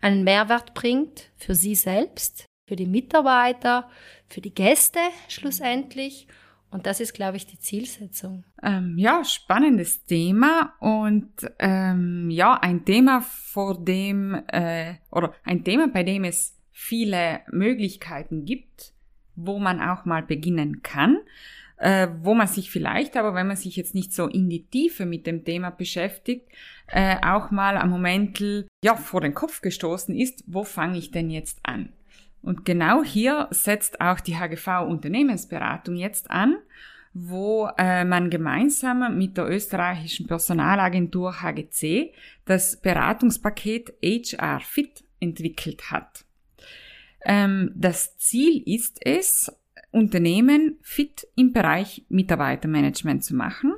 einen 0.00 0.24
Mehrwert 0.24 0.74
bringt 0.74 1.30
für 1.36 1.54
sie 1.54 1.74
selbst, 1.74 2.46
für 2.68 2.76
die 2.76 2.86
Mitarbeiter, 2.86 3.88
für 4.28 4.40
die 4.40 4.54
Gäste 4.54 5.00
schlussendlich. 5.28 6.26
Und 6.70 6.86
das 6.86 6.98
ist, 6.98 7.14
glaube 7.14 7.36
ich, 7.36 7.46
die 7.46 7.58
Zielsetzung. 7.58 8.44
Ähm, 8.62 8.98
ja, 8.98 9.24
spannendes 9.24 10.04
Thema. 10.04 10.74
Und 10.80 11.30
ähm, 11.60 12.28
ja, 12.30 12.54
ein 12.54 12.84
Thema, 12.84 13.20
vor 13.20 13.82
dem 13.82 14.34
äh, 14.48 14.94
oder 15.10 15.34
ein 15.44 15.62
Thema, 15.62 15.88
bei 15.88 16.02
dem 16.02 16.24
es 16.24 16.58
viele 16.72 17.42
Möglichkeiten 17.50 18.44
gibt, 18.44 18.92
wo 19.36 19.58
man 19.58 19.80
auch 19.80 20.04
mal 20.04 20.22
beginnen 20.22 20.82
kann, 20.82 21.18
äh, 21.76 22.08
wo 22.22 22.34
man 22.34 22.46
sich 22.46 22.70
vielleicht, 22.70 23.16
aber 23.16 23.34
wenn 23.34 23.46
man 23.46 23.56
sich 23.56 23.76
jetzt 23.76 23.94
nicht 23.94 24.12
so 24.12 24.26
in 24.26 24.48
die 24.48 24.66
Tiefe 24.66 25.06
mit 25.06 25.26
dem 25.26 25.44
Thema 25.44 25.70
beschäftigt, 25.70 26.48
äh, 26.86 27.16
auch 27.24 27.50
mal 27.50 27.76
am 27.76 27.90
Moment 27.90 28.42
ja 28.82 28.96
vor 28.96 29.20
den 29.20 29.34
Kopf 29.34 29.60
gestoßen 29.60 30.14
ist, 30.14 30.44
wo 30.46 30.64
fange 30.64 30.98
ich 30.98 31.10
denn 31.10 31.30
jetzt 31.30 31.58
an? 31.62 31.92
Und 32.42 32.64
genau 32.64 33.02
hier 33.02 33.48
setzt 33.50 34.00
auch 34.00 34.20
die 34.20 34.36
HGV 34.36 34.86
Unternehmensberatung 34.86 35.96
jetzt 35.96 36.30
an, 36.30 36.58
wo 37.14 37.68
äh, 37.78 38.04
man 38.04 38.28
gemeinsam 38.28 39.16
mit 39.16 39.36
der 39.36 39.48
österreichischen 39.48 40.26
Personalagentur 40.26 41.40
HGC 41.40 42.12
das 42.44 42.80
Beratungspaket 42.80 43.94
HR 44.02 44.60
Fit 44.60 45.04
entwickelt 45.20 45.90
hat. 45.90 46.24
Ähm, 47.24 47.72
das 47.74 48.18
Ziel 48.18 48.62
ist 48.66 48.98
es, 49.00 49.50
Unternehmen 49.94 50.76
fit 50.82 51.26
im 51.36 51.52
Bereich 51.52 52.04
Mitarbeitermanagement 52.08 53.22
zu 53.22 53.36
machen, 53.36 53.74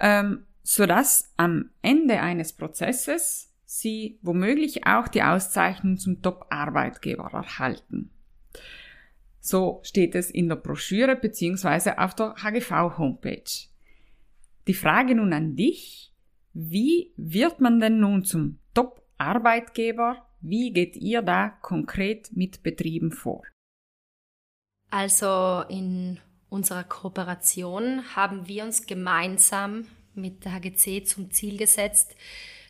ähm, 0.00 0.44
sodass 0.64 1.32
am 1.36 1.70
Ende 1.82 2.20
eines 2.20 2.52
Prozesses 2.52 3.54
sie 3.64 4.18
womöglich 4.22 4.86
auch 4.86 5.06
die 5.06 5.22
Auszeichnung 5.22 5.98
zum 5.98 6.20
Top-Arbeitgeber 6.20 7.30
erhalten. 7.32 8.10
So 9.38 9.80
steht 9.84 10.16
es 10.16 10.30
in 10.30 10.48
der 10.48 10.56
Broschüre 10.56 11.14
bzw. 11.14 11.92
auf 11.96 12.14
der 12.16 12.34
HGV-Homepage. 12.42 13.68
Die 14.66 14.74
Frage 14.74 15.14
nun 15.14 15.32
an 15.32 15.54
dich, 15.54 16.12
wie 16.54 17.12
wird 17.16 17.60
man 17.60 17.78
denn 17.78 18.00
nun 18.00 18.24
zum 18.24 18.58
Top-Arbeitgeber? 18.74 20.26
Wie 20.40 20.72
geht 20.72 20.96
ihr 20.96 21.22
da 21.22 21.50
konkret 21.50 22.30
mit 22.34 22.64
Betrieben 22.64 23.12
vor? 23.12 23.42
Also 24.94 25.64
in 25.68 26.20
unserer 26.50 26.84
Kooperation 26.84 28.14
haben 28.14 28.46
wir 28.46 28.62
uns 28.62 28.86
gemeinsam 28.86 29.88
mit 30.14 30.44
der 30.44 30.52
HGC 30.52 31.04
zum 31.04 31.32
Ziel 31.32 31.56
gesetzt, 31.56 32.14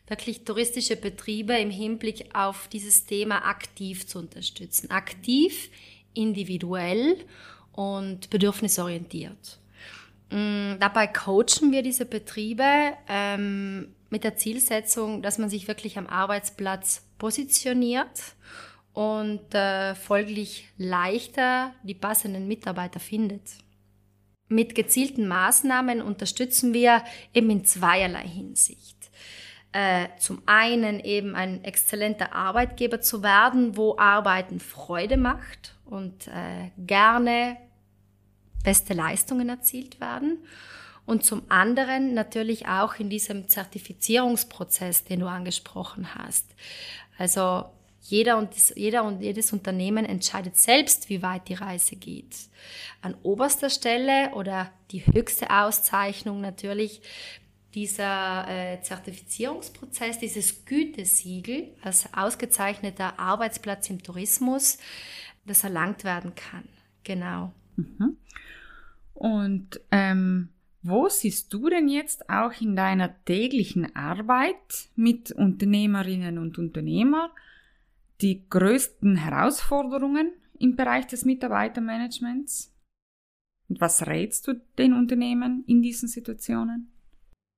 wirklich 0.07 0.47
touristische 0.47 0.97
Betriebe 0.97 1.53
im 1.53 1.69
Hinblick 1.69 2.35
auf 2.35 2.67
dieses 2.69 3.05
Thema 3.05 3.45
aktiv 3.45 4.07
zu 4.07 4.21
unterstützen. 4.21 4.91
Aktiv, 4.91 5.69
individuell 6.15 7.19
und 7.73 8.31
bedürfnisorientiert. 8.31 9.59
Mm, 10.31 10.79
dabei 10.81 11.07
coachen 11.09 11.73
wir 11.73 11.83
diese 11.83 12.07
Betriebe 12.07 12.95
ähm, 13.07 13.95
mit 14.09 14.25
der 14.25 14.39
Zielsetzung, 14.39 15.21
dass 15.21 15.37
man 15.37 15.51
sich 15.51 15.69
wirklich 15.69 15.99
am 15.99 16.07
Arbeitsplatz 16.07 17.05
positioniert 17.19 18.35
und 18.95 19.55
äh, 19.55 19.95
folglich 19.95 20.69
leichter 20.79 21.75
die 21.83 21.95
passenden 21.95 22.49
Mitarbeiter 22.49 23.01
findet. 23.01 23.43
Mit 24.49 24.75
gezielten 24.75 25.29
Maßnahmen 25.29 26.01
unterstützen 26.01 26.73
wir 26.73 27.05
eben 27.35 27.51
in 27.51 27.65
zweierlei 27.65 28.27
Hinsicht 28.27 28.95
äh, 29.75 30.07
zum 30.21 30.41
einen 30.47 31.01
eben 31.01 31.35
ein 31.35 31.65
exzellenter 31.65 32.33
Arbeitgeber 32.33 33.01
zu 33.01 33.25
werden, 33.25 33.77
wo 33.77 33.99
Arbeiten 33.99 34.61
Freude 34.61 35.17
macht 35.17 35.75
und 35.85 36.29
äh, 36.29 36.71
gerne 36.79 37.57
beste 38.63 38.95
Leistungen 38.95 39.49
erzielt 39.49 40.01
werden. 40.01 40.39
Und 41.07 41.25
zum 41.25 41.43
anderen 41.51 42.15
natürlich 42.15 42.69
auch 42.69 42.95
in 42.95 43.11
diesem 43.11 43.49
Zertifizierungsprozess, 43.49 45.05
den 45.05 45.21
du 45.21 45.27
angesprochen 45.27 46.15
hast. 46.15 46.47
Also 47.19 47.65
jeder 48.07 48.37
und, 48.37 48.55
jeder 48.77 49.05
und 49.05 49.23
jedes 49.23 49.53
Unternehmen 49.55 50.05
entscheidet 50.05 50.59
selbst, 50.59 51.09
wie 51.09 51.23
weit 51.23 51.49
die 51.49 51.55
Reise 51.55 51.97
geht. 51.97 52.37
An 53.01 53.15
oberster 53.23 53.71
Stelle 53.71 54.31
oder 54.35 54.71
die 54.91 55.07
höchste 55.07 55.49
Auszeichnung 55.49 56.43
natürlich 56.43 57.01
dieser 57.75 58.47
äh, 58.47 58.83
Zertifizierungsprozess, 58.83 60.19
dieses 60.19 60.67
Gütesiegel 60.67 61.69
als 61.83 62.13
ausgezeichneter 62.13 63.19
Arbeitsplatz 63.19 63.89
im 63.89 64.03
Tourismus, 64.03 64.79
das 65.47 65.65
erlangt 65.65 66.05
werden 66.05 66.35
kann. 66.35 66.69
Genau. 67.05 67.53
Mhm. 67.77 68.19
Und 69.15 69.81
ähm, 69.91 70.51
wo 70.83 71.09
siehst 71.09 71.53
du 71.55 71.71
denn 71.71 71.89
jetzt 71.89 72.29
auch 72.29 72.53
in 72.61 72.77
deiner 72.77 73.25
täglichen 73.25 73.97
Arbeit 73.97 74.91
mit 74.95 75.33
Unternehmerinnen 75.33 76.37
und 76.39 76.59
Unternehmern 76.59 77.31
die 78.25 78.49
größten 78.49 79.17
Herausforderungen 79.17 80.33
im 80.59 80.77
Bereich 80.77 81.07
des 81.07 81.27
Mitarbeitermanagements? 81.27 82.75
Und 83.69 83.81
was 83.81 84.07
rätst 84.07 84.49
du 84.49 84.55
den 84.79 84.95
Unternehmen 84.95 85.63
in 85.67 85.83
diesen 85.83 86.09
Situationen? 86.09 86.91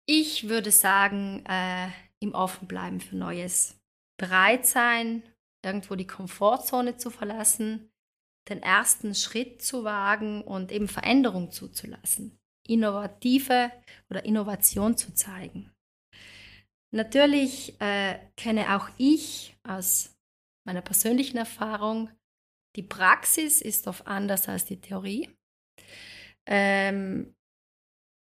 Ich 0.06 0.48
würde 0.48 0.72
sagen, 0.72 1.44
äh, 1.46 1.88
im 2.20 2.34
Offenbleiben 2.34 3.00
für 3.00 3.16
Neues. 3.16 3.78
Bereit 4.18 4.66
sein, 4.66 5.22
irgendwo 5.64 5.94
die 5.94 6.06
Komfortzone 6.06 6.96
zu 6.96 7.10
verlassen, 7.10 7.90
den 8.48 8.62
ersten 8.62 9.14
Schritt 9.14 9.62
zu 9.62 9.84
wagen 9.84 10.42
und 10.42 10.72
eben 10.72 10.88
Veränderung 10.88 11.50
zuzulassen, 11.50 12.38
innovative 12.66 13.70
oder 14.10 14.24
Innovation 14.24 14.96
zu 14.96 15.14
zeigen. 15.14 15.70
Natürlich 16.92 17.80
äh, 17.80 18.18
kenne 18.36 18.76
auch 18.76 18.88
ich 18.96 19.56
aus 19.64 20.15
meiner 20.66 20.82
persönlichen 20.82 21.38
Erfahrung, 21.38 22.10
die 22.76 22.82
Praxis 22.82 23.62
ist 23.62 23.88
oft 23.88 24.06
anders 24.06 24.48
als 24.48 24.66
die 24.66 24.80
Theorie. 24.80 25.30
Ähm, 26.44 27.34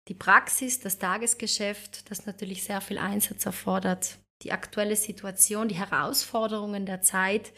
die 0.08 0.14
Praxis, 0.14 0.80
das 0.80 1.00
Tagesgeschäft, 1.00 2.10
das 2.10 2.26
natürlich 2.26 2.64
sehr 2.64 2.80
viel 2.80 2.98
Einsatz 2.98 3.46
erfordert, 3.46 4.20
die 4.44 4.54
aktuelle 4.54 4.96
Situation, 4.96 5.68
die 5.68 5.76
Herausforderungen 5.76 6.86
der 6.86 7.02
Zeit, 7.02 7.52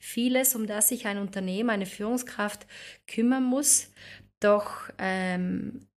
vieles, 0.00 0.54
um 0.54 0.66
das 0.66 0.90
sich 0.90 1.06
ein 1.06 1.18
Unternehmen, 1.18 1.70
eine 1.70 1.86
Führungskraft 1.86 2.66
kümmern 3.08 3.42
muss. 3.42 3.90
Doch 4.38 4.90
ähm, 4.98 5.88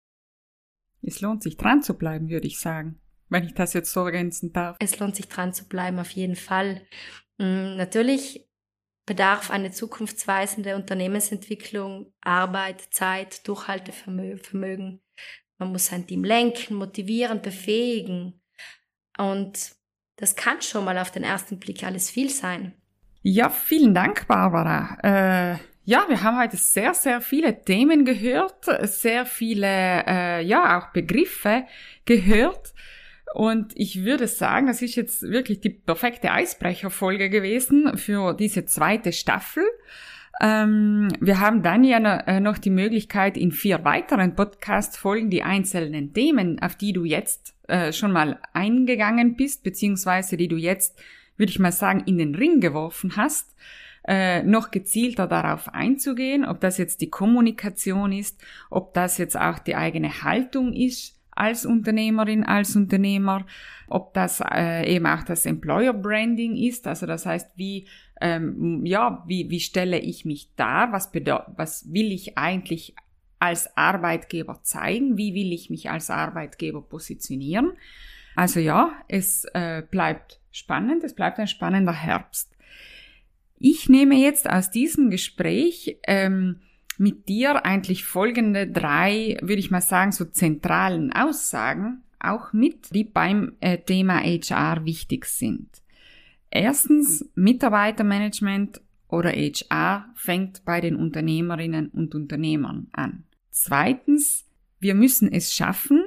es 1.02 1.22
lohnt 1.22 1.44
sich 1.44 1.58
dran 1.58 1.84
zu 1.84 1.94
bleiben, 1.94 2.30
würde 2.30 2.48
ich 2.48 2.60
sagen, 2.60 3.00
wenn 3.30 3.44
ich 3.44 3.54
das 3.54 3.74
jetzt 3.74 3.92
so 3.92 4.06
ergänzen 4.06 4.52
darf. 4.54 4.78
Es 4.80 4.98
lohnt 5.00 5.16
sich 5.16 5.28
dran 5.28 5.54
zu 5.54 5.68
bleiben, 5.68 6.00
auf 6.00 6.12
jeden 6.12 6.36
Fall. 6.36 6.82
Mhm, 7.40 7.78
natürlich 7.78 8.46
bedarf 9.06 9.50
eine 9.50 9.72
zukunftsweisende 9.72 10.76
Unternehmensentwicklung 10.76 12.14
Arbeit, 12.22 12.82
Zeit, 12.92 13.48
Durchhaltevermögen. 13.48 15.02
Man 15.58 15.72
muss 15.72 15.88
sein 15.88 16.06
Team 16.06 16.24
lenken, 16.24 16.76
motivieren, 16.76 17.42
befähigen. 17.42 18.40
Und 19.18 19.72
das 20.18 20.36
kann 20.36 20.62
schon 20.62 20.86
mal 20.86 20.98
auf 21.00 21.12
den 21.12 21.24
ersten 21.24 21.60
Blick 21.60 21.84
alles 21.84 22.12
viel 22.12 22.30
sein. 22.30 22.74
Ja, 23.24 23.50
vielen 23.50 23.96
Dank, 23.96 24.28
Barbara. 24.28 24.98
Äh, 25.02 25.58
ja, 25.86 26.06
wir 26.08 26.22
haben 26.22 26.38
heute 26.38 26.56
sehr, 26.56 26.94
sehr 26.94 27.20
viele 27.20 27.64
Themen 27.64 28.06
gehört, 28.06 28.66
sehr 28.84 29.26
viele, 29.26 30.06
äh, 30.06 30.42
ja, 30.44 30.78
auch 30.78 30.94
Begriffe 30.94 31.66
gehört. 32.06 32.74
Und 33.34 33.74
ich 33.76 34.04
würde 34.04 34.28
sagen, 34.28 34.68
das 34.68 34.82
ist 34.82 34.96
jetzt 34.96 35.22
wirklich 35.22 35.62
die 35.62 35.70
perfekte 35.70 36.32
Eisbrecherfolge 36.32 37.30
gewesen 37.30 37.98
für 37.98 38.34
diese 38.34 38.66
zweite 38.66 39.12
Staffel. 39.12 39.64
Ähm, 40.42 41.10
wir 41.20 41.40
haben 41.40 41.62
dann 41.62 41.84
ja 41.84 42.00
äh, 42.22 42.40
noch 42.40 42.58
die 42.58 42.70
Möglichkeit, 42.70 43.38
in 43.38 43.52
vier 43.52 43.84
weiteren 43.84 44.36
Podcast-Folgen 44.36 45.30
die 45.30 45.44
einzelnen 45.44 46.14
Themen, 46.14 46.60
auf 46.62 46.76
die 46.76 46.94
du 46.94 47.04
jetzt 47.04 47.54
äh, 47.68 47.92
schon 47.92 48.14
mal 48.14 48.40
eingegangen 48.54 49.36
bist, 49.36 49.64
beziehungsweise 49.64 50.38
die 50.38 50.48
du 50.48 50.56
jetzt, 50.56 50.98
würde 51.38 51.52
ich 51.52 51.60
mal 51.60 51.74
sagen, 51.74 52.04
in 52.06 52.18
den 52.18 52.36
Ring 52.36 52.62
geworfen 52.62 53.18
hast, 53.18 53.54
äh, 54.08 54.42
noch 54.44 54.72
gezielter 54.72 55.28
darauf 55.28 55.68
einzugehen, 55.74 56.46
ob 56.46 56.62
das 56.62 56.78
jetzt 56.78 57.02
die 57.02 57.10
Kommunikation 57.10 58.14
ist, 58.14 58.42
ob 58.70 58.94
das 58.94 59.18
jetzt 59.18 59.38
auch 59.38 59.60
die 59.60 59.76
eigene 59.76 60.24
Haltung 60.24 60.74
ist 60.74 61.19
als 61.40 61.66
Unternehmerin, 61.66 62.44
als 62.44 62.76
Unternehmer, 62.76 63.46
ob 63.88 64.14
das 64.14 64.42
äh, 64.42 64.94
eben 64.94 65.06
auch 65.06 65.24
das 65.24 65.46
Employer 65.46 65.94
Branding 65.94 66.56
ist, 66.56 66.88
also 66.88 67.06
das 67.06 67.26
heißt, 67.26 67.52
wie 67.56 67.88
ähm, 68.22 68.86
ja, 68.86 69.24
wie, 69.28 69.50
wie 69.50 69.60
stelle 69.60 70.00
ich 70.00 70.26
mich 70.26 70.54
dar, 70.56 70.92
was 70.92 71.12
was 71.56 71.94
will 71.94 72.12
ich 72.12 72.38
eigentlich 72.38 72.94
als 73.40 73.76
Arbeitgeber 73.78 74.60
zeigen, 74.64 75.18
wie 75.18 75.34
will 75.34 75.54
ich 75.54 75.70
mich 75.70 75.90
als 75.90 76.10
Arbeitgeber 76.10 76.82
positionieren. 76.82 77.72
Also 78.36 78.60
ja, 78.60 78.92
es 79.08 79.46
äh, 79.54 79.84
bleibt 79.90 80.40
spannend, 80.52 81.04
es 81.04 81.16
bleibt 81.16 81.40
ein 81.40 81.48
spannender 81.48 81.94
Herbst. 81.94 82.56
Ich 83.58 83.90
nehme 83.90 84.16
jetzt 84.16 84.50
aus 84.50 84.72
diesem 84.72 85.10
Gespräch 85.10 86.00
ähm, 86.08 86.60
mit 87.00 87.30
dir 87.30 87.66
eigentlich 87.66 88.04
folgende 88.04 88.68
drei, 88.68 89.38
würde 89.42 89.60
ich 89.60 89.72
mal 89.72 89.82
sagen, 89.82 90.12
so 90.12 90.26
zentralen 90.26 91.14
Aussagen 91.14 92.04
auch 92.20 92.52
mit, 92.52 92.94
die 92.94 93.06
beim 93.06 93.54
äh, 93.62 93.78
Thema 93.78 94.20
HR 94.20 94.84
wichtig 94.84 95.26
sind. 95.26 95.70
Erstens, 96.52 97.30
Mitarbeitermanagement 97.36 98.82
oder 99.08 99.32
HR 99.32 100.10
fängt 100.16 100.66
bei 100.66 100.82
den 100.82 100.98
Unternehmerinnen 100.98 101.88
und 101.88 102.16
Unternehmern 102.16 102.88
an. 102.92 103.24
Zweitens, 103.50 104.46
wir 104.80 104.94
müssen 104.94 105.32
es 105.32 105.54
schaffen, 105.54 106.04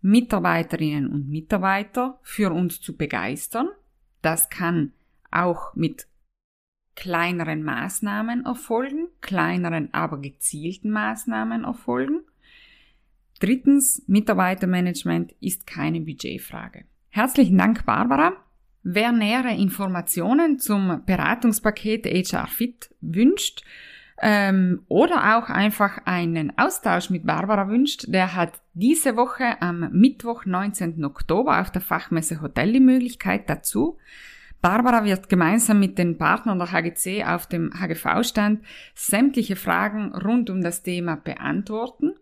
Mitarbeiterinnen 0.00 1.08
und 1.08 1.28
Mitarbeiter 1.28 2.20
für 2.22 2.52
uns 2.52 2.80
zu 2.80 2.96
begeistern. 2.96 3.68
Das 4.22 4.48
kann 4.48 4.92
auch 5.32 5.74
mit 5.74 6.06
kleineren 6.96 7.62
Maßnahmen 7.62 8.44
erfolgen, 8.44 9.08
kleineren, 9.20 9.92
aber 9.92 10.18
gezielten 10.18 10.90
Maßnahmen 10.90 11.64
erfolgen. 11.64 12.22
Drittens, 13.38 14.02
Mitarbeitermanagement 14.06 15.32
ist 15.40 15.66
keine 15.66 16.00
Budgetfrage. 16.00 16.84
Herzlichen 17.10 17.58
Dank, 17.58 17.84
Barbara. 17.84 18.32
Wer 18.82 19.12
nähere 19.12 19.54
Informationen 19.54 20.58
zum 20.58 21.02
Beratungspaket 21.04 22.06
HR 22.06 22.46
Fit 22.46 22.94
wünscht, 23.00 23.62
ähm, 24.18 24.82
oder 24.88 25.36
auch 25.36 25.50
einfach 25.50 26.00
einen 26.06 26.56
Austausch 26.56 27.10
mit 27.10 27.26
Barbara 27.26 27.68
wünscht, 27.68 28.06
der 28.08 28.34
hat 28.34 28.60
diese 28.72 29.16
Woche 29.16 29.60
am 29.60 29.90
Mittwoch, 29.92 30.46
19. 30.46 31.04
Oktober 31.04 31.60
auf 31.60 31.70
der 31.70 31.82
Fachmesse 31.82 32.40
Hotel 32.40 32.72
die 32.72 32.80
Möglichkeit 32.80 33.50
dazu. 33.50 33.98
Barbara 34.66 35.04
wird 35.04 35.28
gemeinsam 35.28 35.78
mit 35.78 35.96
den 35.96 36.18
Partnern 36.18 36.58
der 36.58 36.72
HGC 36.72 37.24
auf 37.24 37.46
dem 37.46 37.70
HGV-Stand 37.78 38.64
sämtliche 38.96 39.54
Fragen 39.54 40.12
rund 40.12 40.50
um 40.50 40.60
das 40.60 40.82
Thema 40.82 41.14
beantworten. 41.14 42.14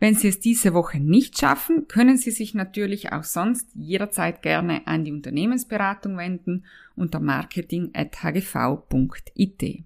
Wenn 0.00 0.16
Sie 0.16 0.26
es 0.26 0.40
diese 0.40 0.74
Woche 0.74 0.98
nicht 0.98 1.38
schaffen, 1.38 1.86
können 1.86 2.16
Sie 2.16 2.32
sich 2.32 2.52
natürlich 2.52 3.12
auch 3.12 3.22
sonst 3.22 3.70
jederzeit 3.76 4.42
gerne 4.42 4.88
an 4.88 5.04
die 5.04 5.12
Unternehmensberatung 5.12 6.16
wenden 6.16 6.64
unter 6.96 7.20
marketing.hgv.it. 7.20 9.84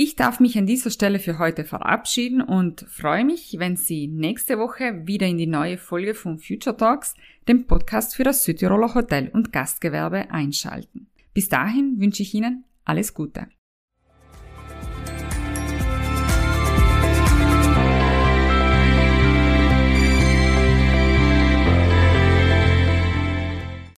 Ich 0.00 0.14
darf 0.14 0.38
mich 0.38 0.56
an 0.56 0.64
dieser 0.64 0.90
Stelle 0.90 1.18
für 1.18 1.40
heute 1.40 1.64
verabschieden 1.64 2.40
und 2.40 2.82
freue 2.88 3.24
mich, 3.24 3.56
wenn 3.58 3.74
Sie 3.74 4.06
nächste 4.06 4.56
Woche 4.56 5.04
wieder 5.08 5.26
in 5.26 5.38
die 5.38 5.48
neue 5.48 5.76
Folge 5.76 6.14
von 6.14 6.38
Future 6.38 6.76
Talks, 6.76 7.14
dem 7.48 7.66
Podcast 7.66 8.14
für 8.14 8.22
das 8.22 8.44
Südtiroler 8.44 8.94
Hotel- 8.94 9.28
und 9.34 9.52
Gastgewerbe, 9.52 10.30
einschalten. 10.30 11.08
Bis 11.34 11.48
dahin 11.48 11.98
wünsche 11.98 12.22
ich 12.22 12.32
Ihnen 12.32 12.62
alles 12.84 13.12
Gute. 13.12 13.48